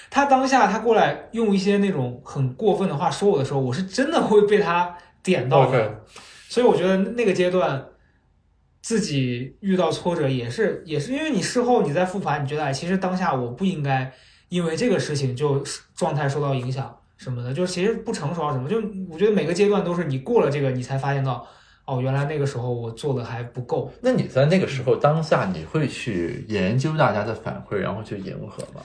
[0.09, 6.03] 他当下他过来用一些那种很过分的话说我的时候，我是真的会被他点到的。
[6.49, 7.85] 所以我觉得那个阶段
[8.81, 14.11] 自己遇到挫折也是也是因为你事后你在复盘，你觉得哎，其实当下我不应该
[14.49, 15.63] 因为这个事情就
[15.95, 18.69] 状态受到影响什么的，就是其实不成熟啊什么。
[18.69, 18.77] 就
[19.09, 21.45] 我觉得每个阶段都是你过了这个，你才发现到
[21.85, 23.91] 哦，原来那个时候我做的还不够。
[24.01, 28.81] 那你在那个时候当下，你会去研究大家的反馈，然后去迎合吗？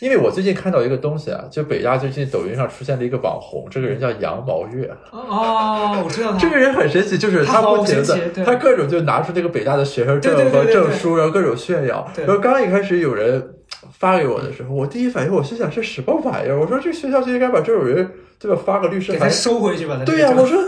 [0.00, 4.90] 因为我最近看到一个东西啊，就北大最近抖音上出现了一个网红，这个人叫杨毛月。
[5.10, 12.06] 哦，我知道他这个人很神奇，就是他不停的，他各种就拿出那个北大的学生证和证书，然后各种炫耀。
[12.18, 13.54] 然后刚一开始有人
[13.92, 16.60] 发给我的时候，我第一反应我心想是什么玩意儿？
[16.60, 19.30] 我说这学校就应该把这种人对吧发个律师函给他。
[19.30, 19.98] 收回去吧。
[20.04, 20.62] 对呀、这个我说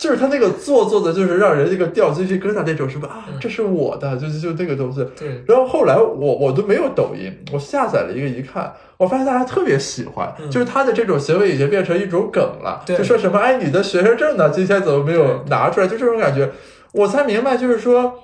[0.00, 5.06] 就是他那个做作的，就是让人那个掉鸡皮疙瘩那种什么啊嗯，这是我的，就就就那个东西。
[5.18, 15.86] 对然后后来我我都没有抖音，我下载了一个一看，我发现大家特别喜欢，嗯就是他的这种行为已经变成一种梗了，对就说什么哎你的学生证呢，今天怎么没有拿出来？
[15.86, 16.50] 就这种感觉，
[16.92, 18.14] 我才明白，就是说。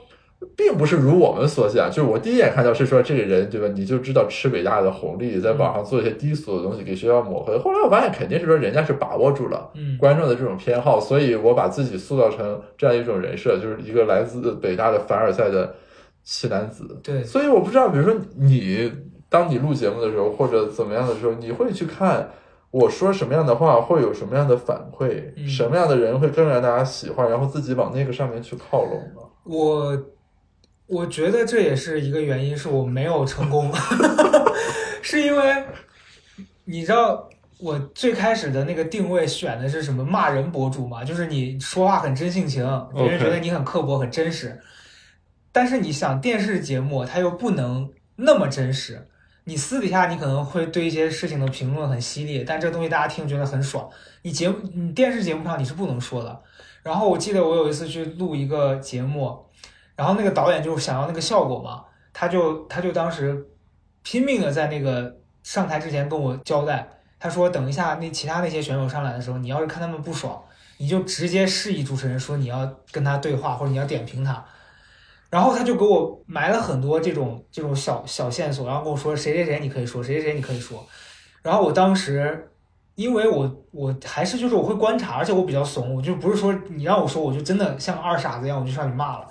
[0.55, 3.69] 并不是如我们所想，就是我第一眼看到是说这个人对吧？
[3.75, 7.57] 你就知道吃北大的红利，在网上做一些低俗的东西给学校抹黑。
[7.59, 15.75] 后来我发现肯定是说人家是把握住了嗯观众的这种偏好，所以我把自己塑造成这样一种人设，就是一个来自北大的凡尔赛的
[16.23, 16.87] 奇男子。
[17.03, 18.93] 对所以我不知道，比如说你，
[19.31, 22.29] 当你录节目的时候，或者怎么样的时候，你会去看
[22.71, 29.23] 我说什么样的话会有什么样的反馈，嗯什么样的人会更让大家喜欢，然后自己往那个上面去靠拢吗？
[29.45, 29.97] 我
[30.87, 33.73] 我觉得这也是一个原因，是我没有成功，
[35.03, 35.65] 是因为
[36.65, 44.61] 你知道我最开始的那个定位选的是什么骂人博主嘛，就是你说话很真性情，别人觉得你很刻薄、很真实。
[45.53, 49.09] 但是你想电视节目，它又不能那么真实。
[49.45, 53.89] 你私底下你可能会对一些事情的评论很犀利，但这东西大家听觉得很爽。
[54.23, 56.43] 你节目你电视节目上你是不能说的。
[56.83, 59.46] 然后我记得我有一次去录一个节目，
[59.97, 63.45] 然后那个导演就想要那个效果嘛，他就他就当时
[64.03, 66.87] 拼命的在那个上台之前跟我交代，
[67.19, 70.41] 他说等一下那其他那些选手上来的时候，你要是看他们不爽，
[70.77, 74.45] 你就直接示意主持人说你要跟他对话或者你要点评他。
[75.29, 80.87] 然后他就给我埋了很多这种这种小小线索，然后跟我说谁谁谁你可以说，谁谁谁你可以说。
[81.43, 82.49] 然后我当时，
[82.95, 89.29] 因为我我还是就是我会观察，而且我比较怂，我就不是说你让我说，我就真的像二傻子一样，我就上去骂了。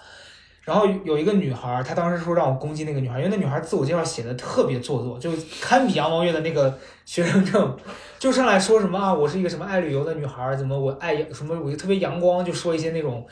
[0.66, 6.76] 然后有一个女孩，她当时说让我攻击那个女孩，因为那女孩自我介绍写的特别做作，就堪比杨毛月的那个
[7.06, 7.78] 学生证，
[8.18, 13.24] 就上来说什么啊，我是一个什么爱旅游的女孩，怎么我爱什么我就特别阳光，就说一些那种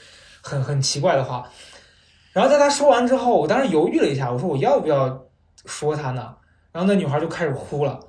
[0.43, 1.50] 很很奇怪的话。
[2.34, 5.26] 然后在她说完之后，我当时犹豫了一下，我说我要不要
[5.65, 6.36] 说她呢？
[6.72, 8.00] 然后那女孩就开始哭了，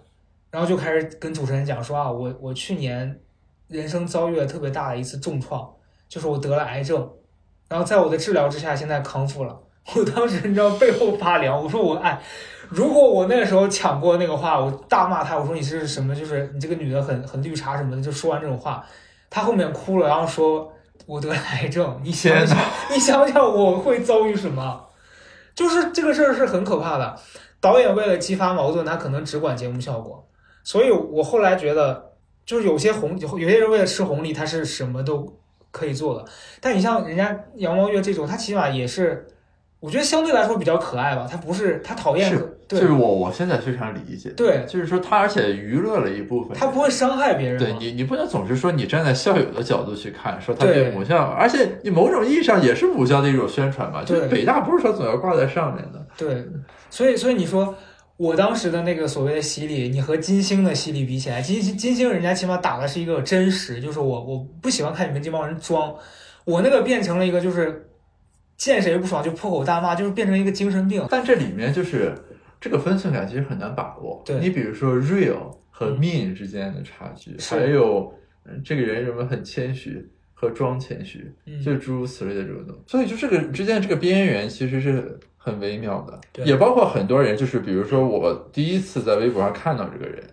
[0.51, 3.21] 然后就开始跟主持人讲说啊，我我去年
[3.69, 5.67] 人生遭遇了特别大的一次重创，
[6.11, 7.11] 就是我得了癌症。
[7.75, 9.61] 然后在我的治疗之下，现在康复了。
[9.97, 12.23] 我当时你知道背后发凉，我说我哎，
[12.69, 16.15] 如果我那个时候抢过那个话，我大骂他，我说你是什么？
[16.15, 18.87] 就是你这个女的很很绿茶什么的，就说完这种话，
[19.29, 20.73] 他后面哭了，然后说
[21.05, 22.57] 我得了癌症，你想想，
[22.93, 24.87] 你想想我会遭遇什么？
[25.57, 27.17] 就是这个事儿是很可怕的。
[27.61, 30.25] 导演为了激发矛盾，他可能只管节目效果，
[30.63, 32.13] 所以我后来觉得，
[32.47, 35.41] 就是有些红有些人为了吃红利，他是什么都。
[35.75, 36.25] 可以做的，
[36.61, 39.27] 但你像人家杨光月这种，他起码也是，
[39.81, 41.27] 我觉得相对来说比较可爱吧。
[41.29, 42.33] 他不是他讨厌，
[42.69, 44.31] 就是我我现在非常理解。
[44.37, 47.59] 对，就是说他而且娱乐了一部分，他不会伤害别人。
[47.59, 54.05] 对你，你不能总是说你站在校友的角度去看，说他对母校，而且你某种意义上也是母校的一种宣传吧。
[54.05, 56.07] 就是北大不是说总要挂在上面的。
[56.17, 56.47] 对，
[56.89, 57.75] 所以所以你说。
[58.17, 65.93] 我当时的那个所谓的洗礼，你和金星的洗礼比起来，金星金星人家起码打的是一个真实，就是我我不喜欢看你们这帮人装，
[66.45, 67.89] 我那个变成了一个就是
[68.57, 71.05] 见谁不爽就破口大骂，就是变成一个精神病。
[71.11, 72.15] 但这里面就是
[72.61, 74.23] 这个分寸感其实很难把握。
[74.25, 78.15] 对你比如说 real 和 mean 之间的差距，还有
[78.65, 81.33] 这个人什么很谦虚和装谦虚，
[81.65, 82.83] 就诸如此类的这种东西。
[82.87, 85.19] 所以就这个之间的这个边缘其实是。
[85.45, 90.25] 很微妙的，也包括很多人，就是比如说我第一次在微博上看到这个人，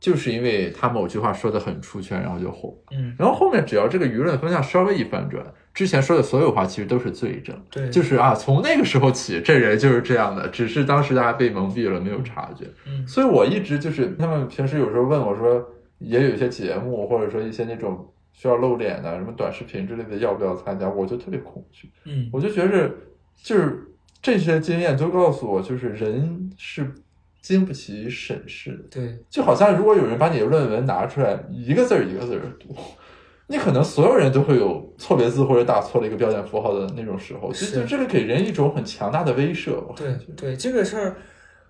[0.00, 2.74] 就是因为他某句话说的很出圈，然后就火。
[2.90, 7.54] 嗯，然后后面只要这个舆论风向稍微一反转，之前说的所有话其实都是罪证。
[7.70, 12.64] 对，就是啊，从那个时候起，这人就是这样的，只是当时大家被蒙蔽了，没有察觉。
[12.86, 15.62] 嗯，所以我一直就是他们平时有时候问我说，
[15.98, 20.88] 也有一些节目或者说一些那种需要露脸的什么短视频之类的，要不要参加？
[20.88, 21.92] 我就特别恐惧。
[22.06, 22.90] 嗯，我就觉着
[23.42, 23.90] 就是。
[24.24, 26.90] 这些经验都告诉我，就是人是
[27.42, 28.84] 经不起审视的。
[28.90, 32.74] 对，就好像如果有人把你的论文拿出来，一个字儿一个字儿读，
[33.48, 37.52] 你可能所有人都会有错别字或者打错了一个标点符号的那种时候。
[37.52, 39.94] 其实这个给人一种很强大的威慑。
[39.94, 41.16] 对对，这个事儿，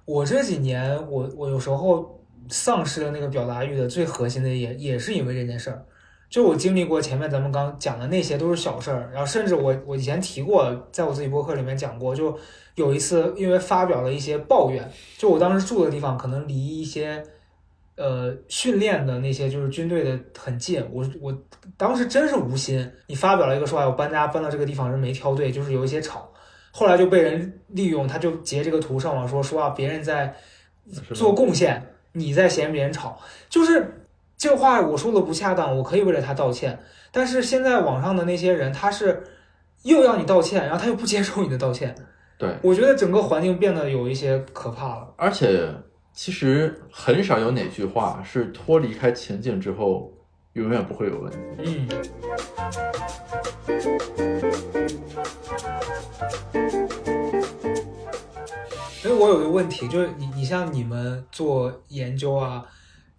[0.05, 5.85] 我这几年我我有时候丧失了那个表达欲的最核心的也也是因为这件事儿。
[6.35, 12.37] 就我经历过前面咱们刚讲的那些都是小事儿，然后甚至我我以前提过，在我自己博客里面讲过，就
[12.75, 17.23] 有一次因为发表了一些抱怨，就我当时住的地方可能离一些
[17.94, 21.33] 呃训练的那些就是军队的很近，我我
[21.77, 26.29] 当时真是无心，你发表了一个说啊，我搬家搬到这个地方人没挑对，就是有一些吵，
[26.73, 30.35] 后来就被人利用，他就截这个图上网说说啊别人在
[31.14, 34.01] 做贡献，你在嫌别人吵，就是。
[34.45, 36.79] 这话我说的不恰当，我可以为了他道歉。
[37.11, 39.25] 但是现在网上的那些人，他是
[39.85, 41.95] 又要你道歉，然后他又不接受你的道歉。
[42.37, 45.15] 对，我觉得整个环境变得有一些可怕了。
[45.17, 45.67] 而且，
[46.13, 50.13] 其实很少有哪句话是脱离开情境之后
[50.53, 51.39] 永远不会有问题。
[51.65, 51.89] 嗯。
[59.01, 62.63] 所以我有个问题，就是你，你像你们做研究啊。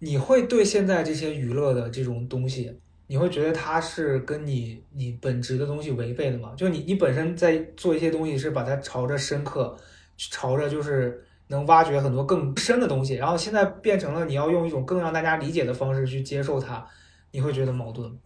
[0.06, 2.72] 你会对现在这些娱乐的这种东西，
[3.08, 6.54] 你会觉得它是跟你你本职的东西违背的吗？
[6.56, 9.76] 就你你本身在做一些东西是把它朝着深刻，
[10.16, 16.86] 朝着就是能挖掘很多更深的东西，然后现在变成了你要用一种更让大家理解的方式去接受它，
[17.32, 18.18] 你会觉得矛盾吗？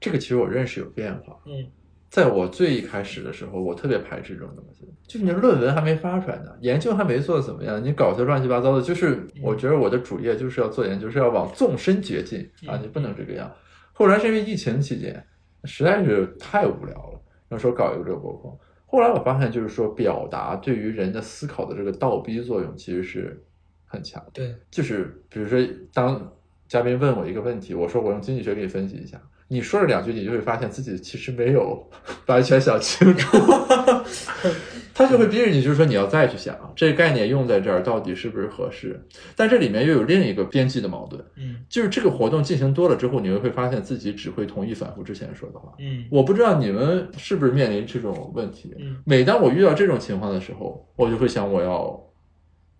[0.00, 1.66] 这个其实我认识有变化，嗯。
[2.14, 8.80] 在我最一开始的时候，我特别排斥这种东西，就是你论文还没发出来呢，研究还没做怎么样，你搞些乱七八糟的。
[8.80, 13.52] 就是我觉得我的主业就是要做研究，是要往纵深掘进啊，你不能这个样。
[13.92, 15.26] 后来是因为疫情期间，
[15.64, 18.56] 实在是太无聊了，那时候搞一个这个博客。
[18.86, 23.44] 后来我发现，就是说表达对于人的思考的这个倒逼作用其实是
[23.86, 24.30] 很强的。
[24.32, 25.58] 对，就是比如说，
[25.92, 26.32] 当
[26.68, 29.20] 嘉宾问我一个问题，我说我用经济学给你分析一下。
[29.48, 31.90] 你说了两句，你就会发现自己其实没有
[32.26, 33.36] 完全想清楚。
[34.96, 39.04] 他就会逼着你，就是说你要再去想这个概念用在这儿到底是不是合适。
[39.34, 45.72] 但这里面又有另一个边际的矛盾，嗯就是这个活动进行多了之后，你会发现自己只会同意反复之前说的话。
[45.80, 48.72] 嗯我不知道你们是不是面临这种问题。
[48.78, 52.00] 嗯每当我遇到这种情况的时候，我就会想我要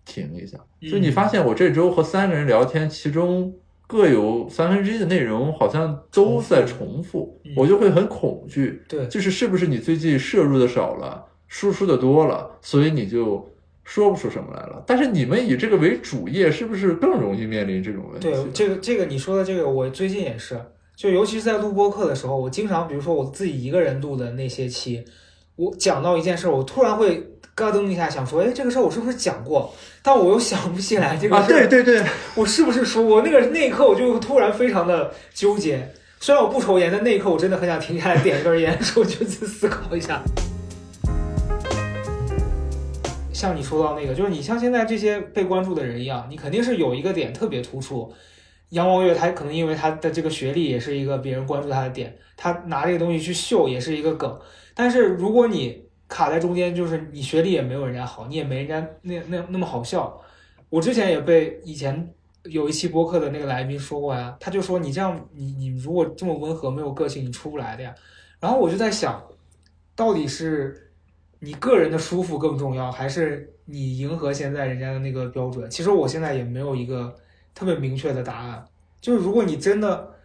[0.05, 0.57] 停一下。
[0.81, 3.53] 嗯就你发现我这周和三个人聊天，其中
[3.87, 8.81] 各有三分之一的内容好像都在重复，嗯我就会很恐惧。
[8.87, 13.47] 对，就是是不是你最近摄入的少了，输出的多了，所以你就
[13.83, 14.83] 说不出什么来了。
[14.87, 18.31] 但是你们以这个为主业，是不是更容易面临这种问题？
[18.31, 20.59] 对，这个这个你说的这个，我最近也是，
[20.95, 25.05] 就尤其是在录播课的时候，我经常，比如说我自己一个人录的那些期，
[25.55, 27.23] 我讲到一件事儿，我突然会
[27.55, 29.73] 咯噔一下，想说，哎，这个事儿我是不是讲过？
[30.03, 33.21] 但我又想不起来这个啊，事儿，对对对，我是不是说过？
[33.21, 35.89] 那个那一刻我就突然非常的纠结。
[36.19, 40.21] 虽然我不抽烟，但那一刻我真的很想停下来点一根烟， 说就去思考一下。
[43.31, 48.11] 像你说到那个，就是你像现在这些被关注的人一样，你肯定是有一个点特别突出。
[48.69, 54.37] 杨望月他可能因为他的这个学历也是一个别人关注他的点，他拿这个东西去秀也是一个梗。
[54.73, 60.21] 但是如果你卡在中间，就是你学历也没有人家好，你也没人家那那那么好笑。
[60.69, 67.93] 我之前也被以前有一期播客的那个来宾说过呀，他就说你这样，你你如果这么温和没有个性，你出不来的呀。
[68.39, 69.23] 然后我就在想，
[69.95, 70.91] 到底是
[71.39, 75.69] 你个人的舒服更重要，还是你迎合现在人家的那个标准？
[75.69, 77.15] 其实我现在也没有一个
[77.53, 78.63] 特别明确的答案。
[79.01, 80.15] 就是如果你真的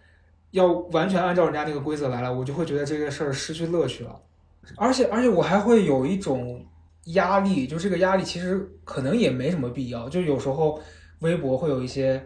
[0.51, 4.21] 要完全按照人家那个规则来了，我就会觉得这个事儿失去乐趣了。
[4.77, 6.65] 而且而且我还会有一种
[7.07, 10.09] 压力，就这个压力其实可能也没什么必要。
[10.09, 10.81] 就有时候
[11.21, 12.23] 微博会有一些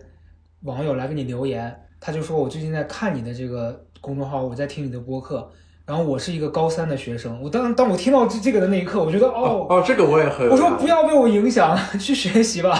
[0.62, 5.51] 网友来给你留言，他就说我最近在看你的这个公众号，我在听你的播客。
[5.86, 10.49] 然后我是一个高三的学生，我当当我听到这这个的那一刻，我觉得哦，哦，这个我也很。
[10.49, 12.72] 我说不要被我影响，去学习吧。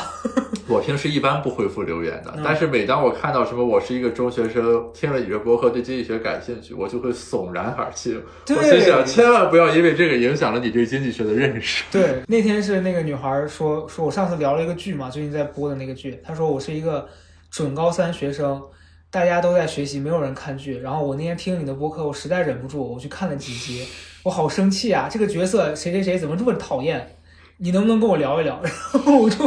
[0.67, 8.19] 我平时一般不回复留言的，嗯但是每当我看到什么我是一个中学生，听了你的博客对经济学感兴趣，我就会悚然而泣。
[8.49, 11.85] 我心想，千万不要因为这个影响了你对经济学的认识。
[11.93, 17.07] 对，那天是那个女孩说，说我上次聊了一个剧嘛，最近在播的那个剧，她说我是一个
[17.51, 18.63] 准高三学生，
[19.11, 20.79] 大家都在学习，没有人看剧。
[20.79, 23.87] 然后我那天听你的播客，我实在忍不住，我去看了几集，
[24.23, 25.09] 我好生气啊！
[25.11, 27.17] 这个角色谁谁谁怎么这么讨厌？
[27.59, 28.61] 你能不能跟我聊一聊？
[28.93, 29.47] 然后我就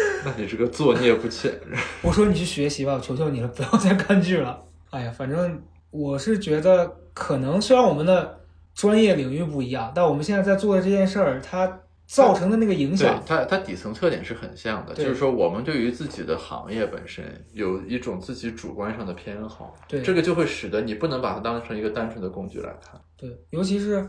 [0.24, 1.52] 那你是个作孽不浅。
[2.02, 4.62] 我说你去学习吧，我求求你了，不要再看剧了。
[4.90, 8.40] 哎呀，反正我是觉得，可能虽然我们的
[8.74, 17.22] 专业领域不一样，但我们现在在做的这件事儿，它造成的那个影响，它，它底层特点是很像的，就是说我们对于自己的行业本身
[17.52, 22.98] 有一种自己主观上的偏好，对这个就会使得你不能把它当成一个单纯的工具来看。
[23.14, 24.08] 对，尤其是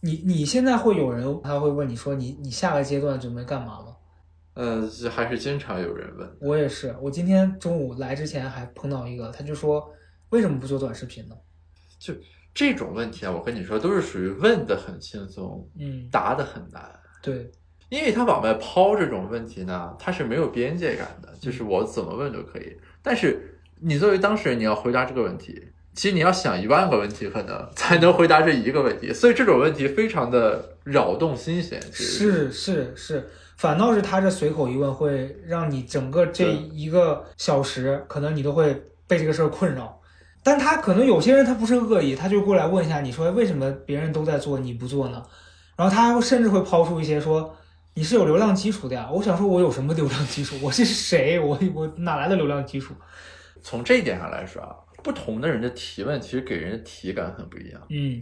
[0.00, 3.93] 你你现在会有人他会问你说你你下个阶段准备干嘛吗？
[4.54, 6.36] 呃，还是经常有人问。
[6.40, 9.92] 我也是，我今天中午来之前还碰到一个，他就说
[10.30, 11.34] 为什么不做短视频呢？
[11.98, 12.14] 就
[12.54, 16.82] 这种问题啊，我跟你说，都是属于问的很轻松，嗯，答的很难。
[17.20, 17.50] 对，
[17.88, 22.76] 因为他往外抛这种问题呢，他是没有边界感的，就是我怎么问都可以。
[23.02, 25.60] 但是你作为当事人，你要回答这个问题，
[25.94, 29.12] 其实你要想一万个问题，可能才能回答这一个问题。
[29.12, 31.80] 所以这种问题非常的扰动心弦。
[31.92, 38.74] 是是是，反倒是他这随口一问，会让你整个这一个小时，可能你都会
[39.06, 40.00] 被这个事儿困扰。
[40.42, 45.22] 但他可能有些人他不是恶意，他就过来问一下你说为什么别人都在做你不做呢？
[45.76, 47.56] 然后他还甚至会抛出一些说
[47.94, 49.08] 你是有流量基础的呀。
[49.10, 50.56] 我想说我有什么流量基础？
[50.60, 51.38] 我是谁？
[51.38, 52.92] 我我哪来的流量基础？
[53.62, 57.80] 从这一点上来说啊，不同的人的提问其实给人的体感很不一样。
[57.90, 58.20] 嗯，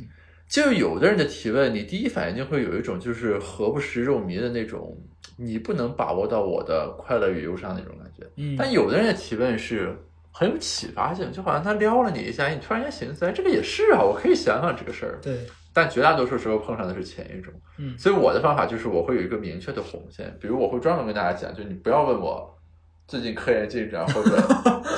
[0.49, 4.95] 就有的人的提问，你第一反应就会有一种就是何不食肉糜的那种，
[5.39, 8.27] 你不能把握到我的快乐与忧伤那种感觉。
[8.37, 9.97] 嗯但有的人的提问是
[10.33, 15.19] 很有启发性，就好像他撩了你一下，你突然间寻思，哎，这个也是啊，我可以想想这个事儿。
[15.23, 15.35] 对，
[15.73, 22.59] 但绝大多数时候碰上的是前一种，嗯所以我的方法就是我会有一个明确的红线，比如我会专门跟大家讲，就你不要问我
[23.07, 24.31] 最近科研进展或者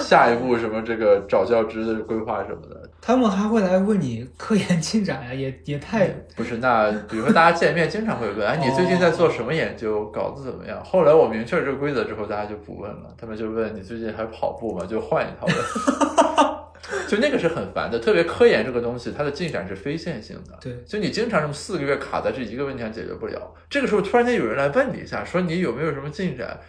[0.05, 10.82] 下一步什么这个找教职的规划什么的，他们还会来问你科研进展呀， 也也太不是，那比如说大家见面经常会问，哎， 你最近在做什么研究，稿子怎么样？
[10.84, 14.84] 后来我明确了这个规则之后，大家就不问了，他们就问你最近还跑步吗？
[14.86, 15.57] 就换一套问。
[17.09, 20.59] 就那个是很烦的，特别科研这个东西，它的进展是非线性的。
[20.61, 26.61] 对就你经常这么四个月卡在这一个问题上解决不了，这个时候突然间有人来问你一下，说你有没有什么进展，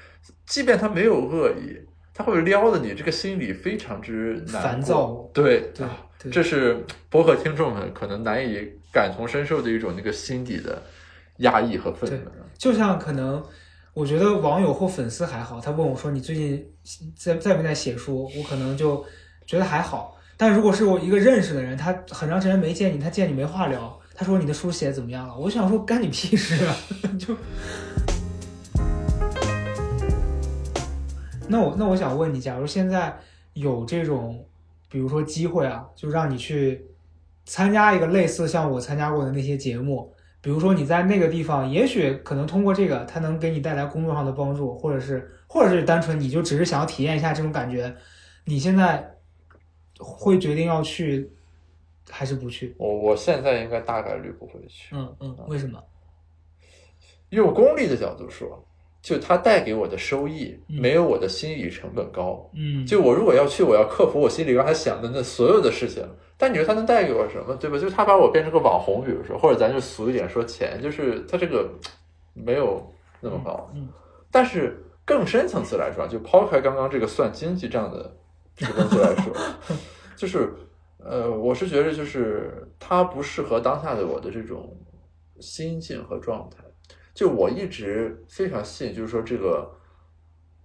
[0.45, 1.77] 即便他没有恶意，
[2.17, 8.57] 他会撩的你这个心理非常之难烦躁对对啊对这是播客听众们可能难以
[8.93, 10.81] 感同身受的一种那个心底的
[11.39, 12.31] 压抑和愤怒。
[12.57, 13.43] 就像可能，
[13.93, 16.65] 我觉得网友或粉丝还好，他问我说你最近
[17.17, 19.05] 在在没在写书，我可能就
[19.45, 20.17] 觉得还好。
[20.37, 25.37] 但如果是我一个认识的人，他很长时间没见你，他见你没话聊，他说你的书写得怎么样了？
[25.37, 26.75] 我想说干你屁事啊！
[27.19, 27.35] 就
[31.47, 33.15] 那我那我想问你，假如现在
[33.53, 34.45] 有这种，
[34.89, 36.85] 比如说机会啊，就让你去
[37.45, 47.95] 参加一个类似像我参加过的那些节目，比如说你在那个地方，也许可能通过这个，它能给你带来工作上的帮助，或者是或者是单纯你就只是想要体验一下这种感觉，
[48.45, 49.15] 你现在
[49.99, 51.31] 会决定要去
[52.09, 52.75] 还是不去？
[52.79, 54.95] 我我现在应该大概率不会去。
[54.95, 55.79] 嗯嗯，为什么？
[57.29, 58.65] 用功利的角度说，
[59.05, 62.49] 就它带给我的收益嗯没有我的心理成本高。
[62.55, 66.03] 嗯，就我如果要去，我要克服我心里刚才想的那所有的事情。
[66.35, 67.77] 但你说它能带给我什么，对吧？
[67.77, 71.69] 就是它把我变成个网红，比如说，或者咱就俗一点说钱，就是它这个
[72.33, 72.81] 没有
[73.21, 73.69] 那么高。
[73.75, 73.87] 嗯
[74.31, 78.17] 但是更深层次来说，就抛开刚刚这个算经济账的
[78.55, 79.31] 这个东西来说，
[80.17, 80.51] 就是
[80.97, 84.75] 呃，我是觉得就是它不适合当下的我的这种
[85.39, 86.64] 心境和状态。
[87.15, 89.73] 就我一直非常信，就是说这个，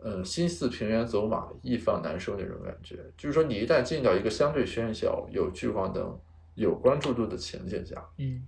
[0.03, 2.97] 嗯，心似平原走马，易放难收那种感觉。
[3.17, 6.21] 就是说，你一旦进到一个相对喧嚣、有聚光灯、
[6.57, 8.43] 有关注度的情景下，嗯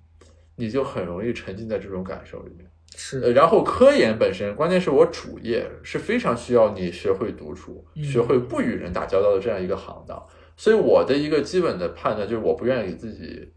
[0.56, 2.68] 你就很容易沉浸在这种感受里面。
[2.94, 10.20] 是呃，然后科研本身，关键是我主业是非常需要你学会独处、嗯学会不与人打交道的这样一个行当。
[10.56, 13.50] 所以我的一个基本的判断就是，我不愿意给自己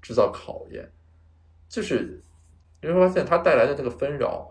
[0.00, 0.90] 制造考验，
[1.68, 2.22] 就是
[2.86, 4.50] 你会发现它带来的那个纷扰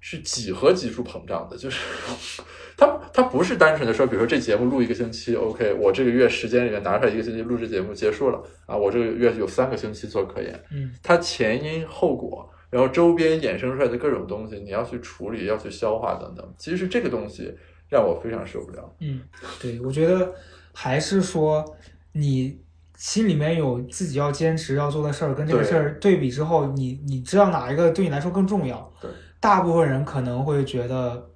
[0.00, 1.80] 是几何级数膨胀的，就是
[2.76, 16.54] 它它不是单纯的说，比如说这节目录一个星期，OK，我这个月时间里面拿出来一个星期录制节目结束了啊，我这个月有三个星期做科研，嗯它前因后果，然后周边衍生出来的各种东西，你要去处理，要去消化等等。
[16.58, 17.52] 其实这个东西
[17.88, 18.96] 让我非常受不了。
[19.00, 19.22] 嗯，
[19.60, 20.34] 对，我觉得
[20.74, 21.64] 还是说
[22.12, 22.60] 你
[22.96, 28.92] 心里面有自己要坚持要做的事儿，跟这个事儿对比之后，你你知道哪一个对你来说更重要？
[29.00, 31.30] 对，大部分人可能会觉得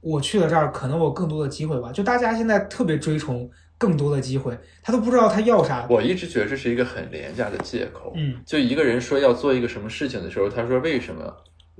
[0.00, 1.90] 我去了这儿，可能我更多的机会吧。
[1.90, 5.86] 就大家现在特别追崇更多的机会，他都不知道他要啥。
[5.88, 8.12] 我一直觉得这是一个很廉价的借口。
[8.14, 11.34] 嗯就一个人说要做一个什么事情的时候，他说为什么，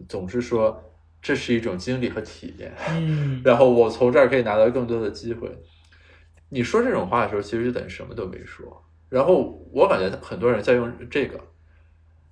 [0.08, 0.82] 总是说
[1.20, 5.50] 这是一种经历和体验，嗯 然后我从这儿可以拿到更多的机会。
[6.48, 8.82] 你说这种话的时候，其实就等于什么都没说。
[9.12, 11.38] 然后我感觉很多人在用这个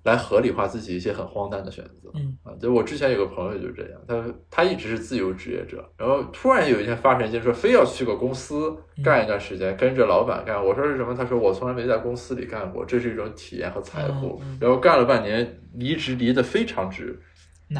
[0.03, 2.09] 来合理化自己一些很荒诞的选择。
[2.15, 10.55] 嗯啊，就我之前有个朋友就是这样，他他一直是自由职业者，然后突然有一天发神经说非要去个公司干一段时间，跟着老板干。
[10.65, 11.13] 我说是什么？
[11.13, 14.39] 他说我从来没在公司里干过，这是一种体验和财富。
[14.41, 17.17] 嗯嗯然后干了半年，离职离得非常之。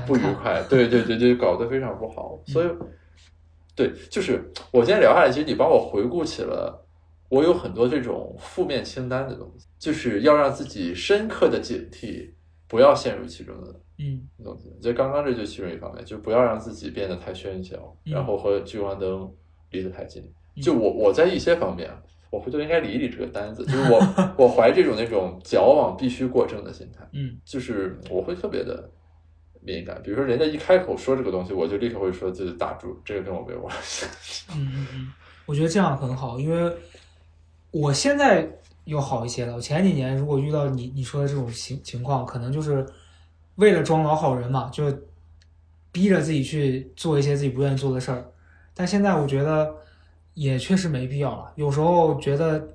[0.07, 2.39] 不愉快，对对对对，搞得非常不好。
[2.47, 2.69] 所以，
[3.75, 4.41] 对，就是
[4.71, 6.81] 我今天聊下来，其实你帮我回顾起了
[7.31, 12.29] 我有很多这种负面清单的东西，就是要让自己深刻的警惕，
[12.67, 14.69] 不要陷入其中的嗯东西。
[14.81, 19.33] 就刚刚这就其中一方面，就不要让自己变得太喧嚣，嗯然后和聚光灯
[19.69, 20.21] 离得太近。
[20.57, 21.89] 嗯就我我在一些方面，
[22.29, 23.97] 我回头应该理一理这个单子，就是我
[24.37, 27.07] 我怀这种那种矫枉必须过正的心态。
[27.13, 28.91] 嗯就是我会特别的
[29.61, 34.05] 敏感，比如说人家一开口说这个东西，我就立刻会说就是打住，这个跟我没有关系。
[34.53, 35.07] 嗯嗯嗯，
[35.45, 36.69] 我觉得这样很好，因为
[37.71, 38.47] 我现在
[38.83, 39.55] 又好一些了。
[39.55, 42.85] 我前几年如果遇到你你说的这种情情况，可能就是
[43.55, 44.85] 为了装老好人嘛，就
[45.91, 48.25] 逼着自己去做一些自己不愿意做的事儿。
[48.73, 49.75] 但现在我觉得
[50.33, 51.51] 也确实没必要了。
[51.55, 52.69] 有时候觉得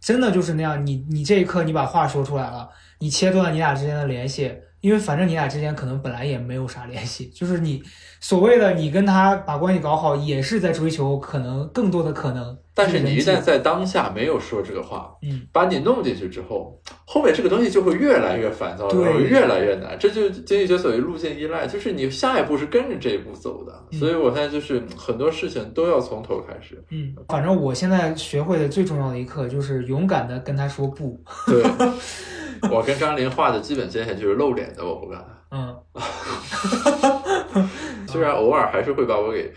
[0.00, 2.68] 真的就是那样，你你这一刻你把话说出来了，
[2.98, 7.82] 你切断你俩之间的联系，因为反正你俩之间可能本来也没有啥联系，就是你
[8.20, 12.56] 所谓的你跟他把关系搞好，也是在追求可能更多的可能。
[12.72, 19.98] 但是你一旦在当下没有说这个话，嗯把你弄进去之后，后面这个东西就会越来越烦躁，对然后越来越难。
[19.98, 23.72] 这就是经济学所谓路径依赖，就是你下一步是跟着这一步走的。
[23.92, 26.82] 嗯所以我现在就是很多事情都要从头开始。
[26.90, 31.20] 嗯，反正我现在学会的最重要的一课就是勇敢的跟他说不。
[31.46, 31.62] 对，
[32.70, 35.74] 我跟张琳画的基本界限就是露脸的我不干，嗯
[38.06, 39.52] 虽然偶尔还是会把我给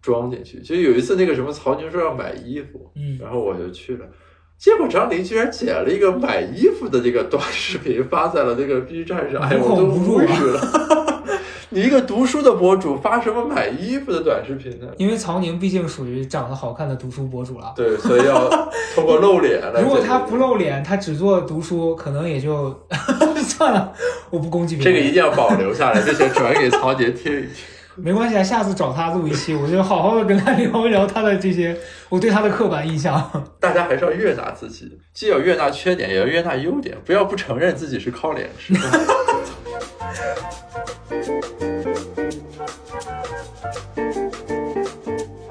[0.00, 0.60] 装进去。
[0.60, 4.06] 就有一次那个什么曹宁说要买衣服，嗯然后我就去了，
[4.58, 11.19] 结果张琳居然剪了一个买衣服的这个短视频发在了那个 B 站上，哎，无我都无语了。
[11.90, 14.86] 你个读书的博主发什么买衣服的短视频呢？
[14.96, 17.72] 因为曹宁毕竟属于长得好看的读书博主了。
[17.74, 18.48] 对，所以要
[18.94, 19.80] 通过露脸来。
[19.82, 22.72] 如果他不露脸，他只做读书，可能也就
[23.42, 23.92] 算了。
[24.30, 27.50] 我不攻击别人，这个一定要保留下来，并且转给曹杰听一听。
[27.96, 31.76] 没关系啊，下次找他录一期，我就好好的跟他聊一聊他的这些，
[32.08, 33.28] 我对他的刻板印象。
[33.58, 39.00] 大家还是要悦纳自己，既要悦纳缺点，也要悦纳优点，不要不承认自己是靠脸吃饭。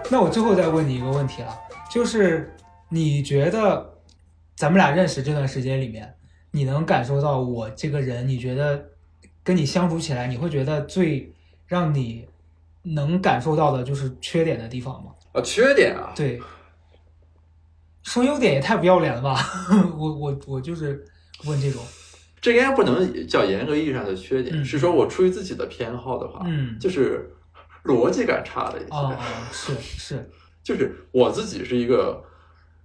[0.09, 1.55] 那我最后再问你一个问题了，
[1.91, 2.53] 就是
[2.89, 3.97] 你觉得
[4.55, 6.15] 咱们俩认识这段时间里面，
[6.51, 8.89] 你能感受到我这个人，你觉得
[9.43, 11.31] 跟你相处起来，你会觉得最
[11.67, 12.27] 让你
[12.81, 15.11] 能感受到的就是缺点的地方吗？
[15.33, 16.41] 啊，缺点啊，对，
[18.01, 19.37] 说优点也太不要脸了吧！
[19.95, 21.05] 我我我就是
[21.45, 21.83] 问这种，
[22.41, 27.31] 这应该不能叫严格意义上的缺点，是说我出于自己的偏好的话，嗯，就是
[27.89, 28.91] 逻辑感差了一些。
[28.91, 29.15] 哦，
[29.51, 30.29] 是是，
[30.63, 32.23] 就是我自己是一个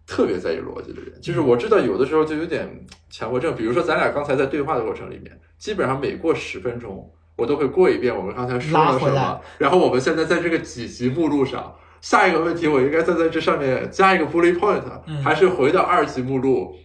[0.07, 7.11] 特别在意逻辑的人，就是我知道有的时候就有点强迫症，比如说咱俩刚才在对话的过程里面，基本上每过十分钟。
[7.37, 14.85] 我都会过一遍我们刚才说了什么，然后我们现在在这个几级目录上，下一个问题我应该再在这上面加一个 bullet point，
[15.21, 16.77] 还是回到二级目录，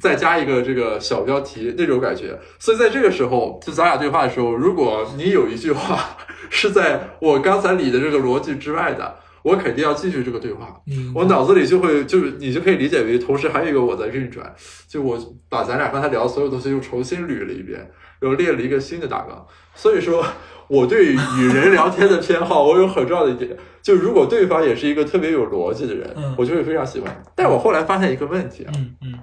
[0.00, 2.38] 再加一个这个小标题那种感觉。
[2.60, 6.16] 所以在这个时候，就咱俩对话的时候，如果你有一句话
[6.50, 10.80] 是在我刚才理的这个逻辑之外的，我肯定要继续这个对话。
[11.14, 14.54] 我脑子里就会就是你就可以理解为，同时还有一个我在运转，
[14.88, 15.18] 就我
[15.48, 17.90] 把咱俩刚才聊的所有东西又重新捋了一遍。
[18.22, 20.24] 又列了一个新的大纲，所以说
[20.66, 27.22] 我对与人聊天的偏好，我有很重要的一点，就如果对方也是一个特别有逻辑的人，我就会非常喜欢。
[27.34, 29.18] 但我后来发现一个问题啊，嗯嗯，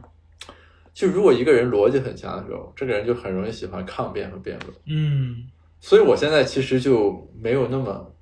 [0.93, 5.47] 就如果一个人逻辑很强的时候，这个人就很容易喜欢抗辩和辩论，嗯，
[5.81, 8.13] 所以我现在其实就没有那么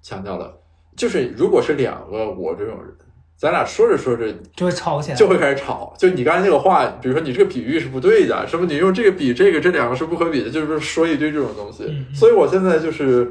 [0.00, 0.56] 强调了，
[0.96, 2.94] 就是如果是两个我这种人。
[3.40, 5.94] 咱俩说着说着就会吵起来，就会开始吵。
[5.96, 11.88] 就你刚才那个话，比如说你这个比喻是不对的，什么你用这个比这个，这两个是不可比的，就是说一堆这种东西。
[12.12, 13.30] 所以我现在就是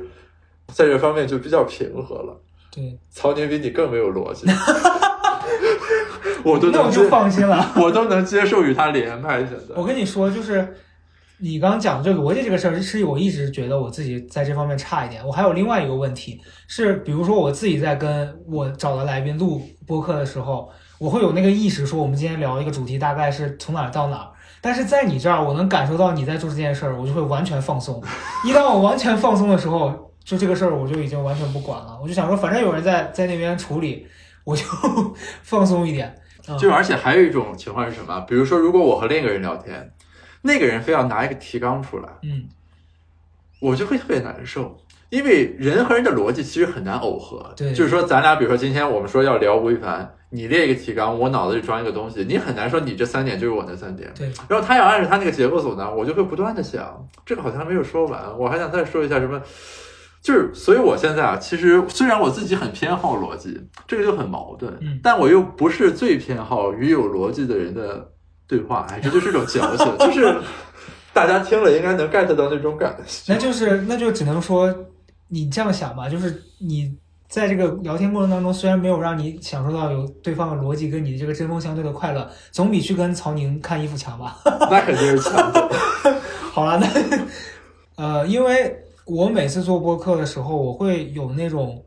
[0.67, 2.41] 在这方面就比较平和了。
[2.71, 4.47] 对，曹宁比你更没有逻辑，
[6.41, 9.39] 我都那我就放心了，我都能接受与他连麦。
[9.39, 10.73] 现在我跟你说，就是。
[11.39, 15.23] 你刚刚讲这个逻辑这个事儿，是我一直觉得我自己在这方面差一点。
[15.25, 20.67] 我还有另外一个问题是，比如说我自己在跟我找的来宾录播客的时候，
[20.97, 24.27] 我会有那个意识说，我们今天聊一个主题大概是从哪儿到哪儿。
[24.61, 28.01] 但是在你这儿，我能感受到你在做这件事儿，我就会完全放松。
[28.43, 31.95] 一旦我完全放松的时候，就这个事儿我就已经完全不管了。
[32.01, 34.07] 我就想说，反正有人在在那边处理，
[34.43, 34.63] 我就
[35.43, 36.15] 放松一点。
[36.59, 38.19] 就而且还有一种情况是什么？
[38.21, 39.88] 比如说，如果我和另一个人聊天。
[40.47, 42.45] 那个人非要拿一个提纲出来，嗯，
[43.59, 44.79] 我就会特别难受，
[45.09, 47.53] 因为人和人的逻辑其实很难耦合。
[47.55, 54.09] 对，就是说，咱俩比如说今天我们说要聊吴亦凡，你列一个提纲，我脑子里装一个东西，你很难说你这三点就是我那三点。
[54.15, 59.41] 对，然后他要按照他那个结构走呢，我就会不断的想，这个好像还没有说完，我还想再说一下什么，
[60.21, 64.71] 就是，所以我现在啊，其实虽然我自己很偏好逻辑，这个就很矛盾，
[65.03, 68.11] 但我又不是最偏好与有逻辑的人的。
[68.47, 70.33] 对话，哎，这就是种矫情， 就是
[71.13, 73.33] 大家听了应该能 get 到那种感觉。
[73.33, 74.73] 那就是，那就只能说
[75.27, 76.95] 你这样想吧，就是你
[77.27, 84.37] 在这个聊天过程当中，虽然没有让你享受到有对方的逻辑跟你这个针锋相对的快乐，总比去跟曹宁看衣服强吧？
[84.71, 85.51] 那肯定是强。
[86.53, 86.87] 好了，那
[87.97, 88.73] 呃，因为
[89.05, 91.83] 我每次做播客的时候，我会有那种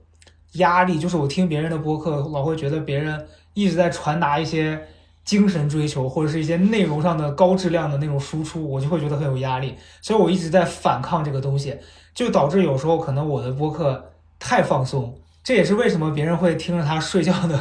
[0.54, 4.78] 压力，就是我听别人的播客，老会觉得别人一直在传达一些。
[5.30, 11.78] 精神追求或者是一些内容上的高质量的那种输出，我就会觉得很有压力，所以我一直在反抗这个东西，
[12.12, 14.10] 就导致有时候可能我的播客
[14.40, 17.56] 太放松，这也是为什么别人会听着他睡觉的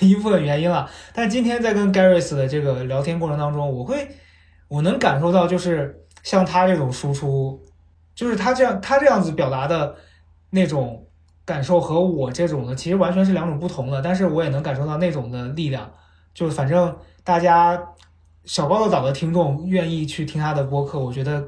[0.00, 0.90] 一部分原因了。
[1.14, 4.08] 但今天在跟 Garris 的这个聊天过程当中，我会
[4.66, 7.62] 我能感受到，就是像他这种输出，
[8.16, 9.94] 就是他这样他这样子表达的
[10.50, 11.06] 那种
[11.44, 15.88] 感受和我这种的其实完全是两种不同的，但是我也能感受到那种的力量。
[16.36, 17.82] 就反正大家
[18.44, 21.42] 小报的岛的听众愿意去听他的播客，我觉得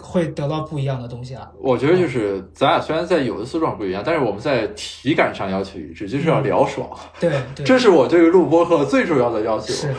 [0.00, 1.48] 会得到不一样的东西啊。
[1.60, 6.90] 我觉得就是咱俩虽然在有的思路上不一样，但是我们在体感上要求一致，就是要聊爽。
[7.20, 9.72] 对， 这是我对于录播客最主要的要求。
[9.72, 9.94] 是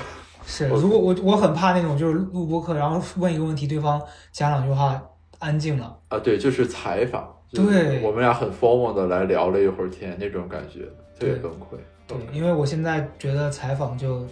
[0.46, 4.02] 是，如果我我很怕那种就是录播客，然后问一个问题，对方
[4.34, 5.02] 讲两句话，
[5.40, 6.20] 安静了啊。
[6.20, 7.35] 对，就是采访。
[7.52, 10.82] 对，我们俩很 formal 的来聊了一会儿天，那种感觉
[11.20, 11.78] 特别崩溃。
[12.08, 14.26] 对，因为我现在觉得采访就，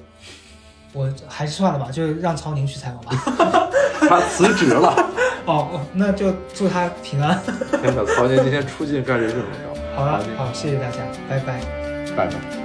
[0.93, 3.70] 我还是算了吧，就让曹宁去采访吧。
[4.01, 4.93] 他辞职了。
[5.45, 7.39] 哦，那就祝他平安。
[7.82, 9.82] 天哪，曹宁今天出镜概率这么高。
[9.95, 10.99] 好了，好，谢谢大家，
[11.30, 11.61] 拜拜，
[12.16, 12.62] 拜拜。